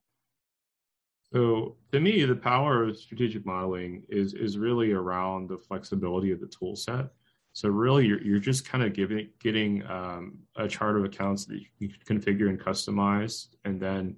So 1.33 1.75
to 1.91 1.99
me, 1.99 2.23
the 2.23 2.35
power 2.35 2.83
of 2.83 2.97
strategic 2.97 3.45
modeling 3.47 4.03
is 4.09 4.33
is 4.35 4.57
really 4.57 4.93
around 4.93 5.49
the 5.49 5.57
flexibility 5.57 6.31
of 6.31 6.39
the 6.39 6.47
tool 6.47 6.75
set. 6.75 7.07
So 7.53 7.69
really, 7.69 8.05
you're, 8.05 8.21
you're 8.21 8.39
just 8.39 8.69
kind 8.69 8.83
of 8.83 8.93
giving 8.93 9.29
getting 9.39 9.83
um, 9.87 10.37
a 10.55 10.67
chart 10.67 10.97
of 10.97 11.03
accounts 11.03 11.45
that 11.45 11.59
you 11.79 11.89
can 11.89 12.19
configure 12.19 12.49
and 12.49 12.59
customize, 12.59 13.47
and 13.65 13.81
then 13.81 14.15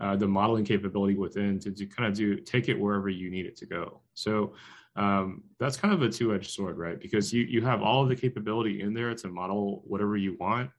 uh, 0.00 0.16
the 0.16 0.26
modeling 0.26 0.64
capability 0.64 1.14
within 1.14 1.58
to, 1.60 1.70
to 1.70 1.86
kind 1.86 2.08
of 2.08 2.14
do 2.14 2.36
take 2.36 2.68
it 2.68 2.78
wherever 2.78 3.08
you 3.08 3.30
need 3.30 3.46
it 3.46 3.56
to 3.56 3.66
go. 3.66 4.00
So 4.14 4.54
um, 4.96 5.42
that's 5.58 5.76
kind 5.76 5.94
of 5.94 6.02
a 6.02 6.08
two-edged 6.08 6.50
sword, 6.50 6.78
right? 6.78 7.00
Because 7.00 7.32
you 7.32 7.44
you 7.44 7.60
have 7.62 7.82
all 7.82 8.02
of 8.02 8.08
the 8.08 8.16
capability 8.16 8.80
in 8.80 8.94
there 8.94 9.14
to 9.14 9.28
model 9.28 9.82
whatever 9.86 10.16
you 10.16 10.36
want, 10.40 10.70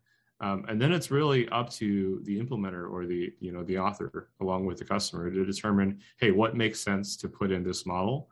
um, 0.41 0.65
and 0.67 0.81
then 0.81 0.91
it's 0.91 1.11
really 1.11 1.47
up 1.49 1.69
to 1.71 2.19
the 2.23 2.41
implementer 2.41 2.91
or 2.91 3.05
the 3.05 3.31
you 3.39 3.51
know 3.51 3.63
the 3.63 3.77
author 3.77 4.29
along 4.41 4.65
with 4.65 4.77
the 4.77 4.85
customer 4.85 5.29
to 5.31 5.45
determine, 5.45 5.99
hey, 6.17 6.31
what 6.31 6.57
makes 6.57 6.79
sense 6.81 7.15
to 7.17 7.29
put 7.29 7.51
in 7.51 7.63
this 7.63 7.85
model. 7.85 8.29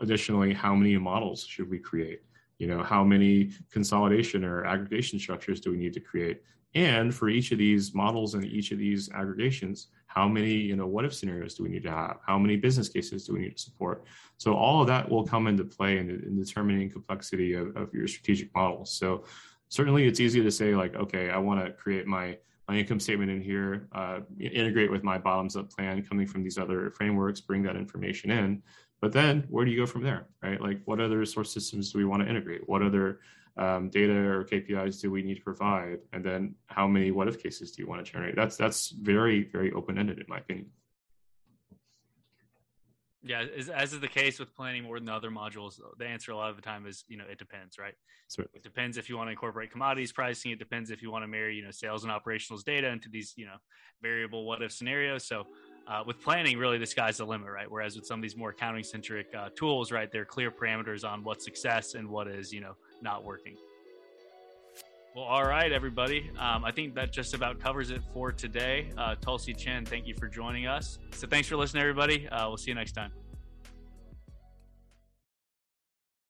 Additionally, 0.00 0.52
how 0.52 0.74
many 0.74 0.98
models 0.98 1.46
should 1.46 1.70
we 1.70 1.78
create? 1.78 2.22
You 2.58 2.66
know, 2.66 2.82
how 2.82 3.04
many 3.04 3.52
consolidation 3.70 4.44
or 4.44 4.64
aggregation 4.64 5.18
structures 5.18 5.60
do 5.60 5.70
we 5.70 5.76
need 5.76 5.92
to 5.92 6.00
create? 6.00 6.42
And 6.76 7.14
for 7.14 7.28
each 7.28 7.52
of 7.52 7.58
these 7.58 7.94
models 7.94 8.34
and 8.34 8.44
each 8.44 8.70
of 8.70 8.78
these 8.78 9.10
aggregations, 9.12 9.88
how 10.06 10.28
many 10.28 10.52
you 10.52 10.76
know 10.76 10.86
what 10.86 11.04
if 11.04 11.12
scenarios 11.12 11.54
do 11.54 11.62
we 11.62 11.68
need 11.68 11.82
to 11.82 11.90
have? 11.90 12.18
How 12.24 12.38
many 12.38 12.56
business 12.56 12.88
cases 12.88 13.26
do 13.26 13.32
we 13.32 13.40
need 13.40 13.56
to 13.56 13.62
support? 13.62 14.04
So 14.38 14.54
all 14.54 14.80
of 14.80 14.86
that 14.86 15.08
will 15.08 15.26
come 15.26 15.46
into 15.46 15.64
play 15.64 15.98
in, 15.98 16.08
in 16.10 16.38
determining 16.38 16.90
complexity 16.90 17.54
of, 17.54 17.76
of 17.76 17.92
your 17.92 18.06
strategic 18.06 18.54
models 18.54 18.90
so 18.90 19.24
certainly 19.68 20.06
it's 20.06 20.20
easy 20.20 20.42
to 20.42 20.50
say 20.50 20.74
like 20.74 20.94
okay 20.94 21.30
i 21.30 21.38
want 21.38 21.64
to 21.64 21.72
create 21.72 22.06
my 22.06 22.36
my 22.68 22.76
income 22.76 22.98
statement 22.98 23.30
in 23.30 23.40
here 23.40 23.88
uh, 23.92 24.20
integrate 24.40 24.90
with 24.90 25.04
my 25.04 25.18
bottoms 25.18 25.56
up 25.56 25.70
plan 25.70 26.02
coming 26.02 26.26
from 26.26 26.42
these 26.42 26.58
other 26.58 26.90
frameworks 26.90 27.40
bring 27.40 27.62
that 27.62 27.76
information 27.76 28.30
in 28.30 28.62
but 29.00 29.12
then 29.12 29.44
where 29.50 29.64
do 29.64 29.70
you 29.70 29.78
go 29.78 29.86
from 29.86 30.02
there 30.02 30.26
right 30.42 30.60
like 30.60 30.80
what 30.84 31.00
other 31.00 31.24
source 31.24 31.52
systems 31.52 31.92
do 31.92 31.98
we 31.98 32.04
want 32.04 32.22
to 32.22 32.28
integrate 32.28 32.68
what 32.68 32.82
other 32.82 33.20
um, 33.58 33.88
data 33.88 34.12
or 34.12 34.44
KPIs 34.44 35.00
do 35.00 35.10
we 35.10 35.22
need 35.22 35.36
to 35.36 35.42
provide, 35.42 36.00
and 36.12 36.24
then 36.24 36.54
how 36.66 36.86
many 36.86 37.10
what 37.10 37.28
if 37.28 37.42
cases 37.42 37.72
do 37.72 37.82
you 37.82 37.88
want 37.88 38.04
to 38.04 38.10
generate? 38.10 38.36
That's 38.36 38.56
that's 38.56 38.90
very 38.90 39.44
very 39.44 39.72
open 39.72 39.98
ended 39.98 40.18
in 40.18 40.26
my 40.28 40.38
opinion. 40.38 40.66
Yeah, 43.22 43.44
as, 43.58 43.68
as, 43.68 43.92
is 43.92 43.98
the 43.98 44.06
case 44.06 44.38
with 44.38 44.54
planning 44.54 44.84
more 44.84 44.98
than 44.98 45.06
the 45.06 45.12
other 45.12 45.30
modules, 45.30 45.80
the 45.98 46.06
answer 46.06 46.30
a 46.30 46.36
lot 46.36 46.50
of 46.50 46.56
the 46.56 46.62
time 46.62 46.86
is 46.86 47.04
you 47.08 47.16
know 47.16 47.24
it 47.30 47.38
depends, 47.38 47.78
right? 47.78 47.94
It 48.54 48.62
depends 48.62 48.98
if 48.98 49.08
you 49.08 49.16
want 49.16 49.28
to 49.28 49.32
incorporate 49.32 49.70
commodities 49.70 50.12
pricing. 50.12 50.52
It 50.52 50.58
depends 50.58 50.90
if 50.90 51.02
you 51.02 51.10
want 51.10 51.24
to 51.24 51.28
marry 51.28 51.56
you 51.56 51.64
know 51.64 51.70
sales 51.70 52.04
and 52.04 52.12
operationals 52.12 52.62
data 52.62 52.88
into 52.88 53.08
these 53.08 53.32
you 53.36 53.46
know 53.46 53.56
variable 54.02 54.44
what 54.44 54.62
if 54.62 54.70
scenarios. 54.70 55.26
So 55.26 55.44
uh, 55.88 56.02
with 56.06 56.20
planning, 56.20 56.58
really 56.58 56.78
the 56.78 56.86
sky's 56.86 57.18
the 57.18 57.24
limit, 57.24 57.50
right? 57.50 57.70
Whereas 57.70 57.96
with 57.96 58.06
some 58.06 58.18
of 58.18 58.22
these 58.22 58.36
more 58.36 58.50
accounting 58.50 58.84
centric 58.84 59.28
uh, 59.36 59.50
tools, 59.54 59.92
right, 59.92 60.10
there 60.10 60.22
are 60.22 60.26
clear 60.26 60.50
parameters 60.50 61.08
on 61.08 61.22
what 61.22 61.42
success 61.42 61.94
and 61.94 62.08
what 62.08 62.28
is 62.28 62.52
you 62.52 62.60
know 62.60 62.74
not 63.02 63.24
working. 63.24 63.56
Well, 65.14 65.24
all 65.24 65.46
right, 65.46 65.72
everybody. 65.72 66.30
Um, 66.38 66.62
I 66.64 66.72
think 66.72 66.94
that 66.96 67.10
just 67.10 67.32
about 67.32 67.58
covers 67.58 67.90
it 67.90 68.02
for 68.12 68.32
today. 68.32 68.90
Uh, 68.98 69.14
Tulsi 69.14 69.54
Chen, 69.54 69.86
thank 69.86 70.06
you 70.06 70.14
for 70.14 70.28
joining 70.28 70.66
us. 70.66 70.98
So 71.12 71.26
thanks 71.26 71.48
for 71.48 71.56
listening, 71.56 71.80
everybody. 71.80 72.28
Uh, 72.28 72.48
we'll 72.48 72.58
see 72.58 72.70
you 72.70 72.74
next 72.74 72.92
time. 72.92 73.12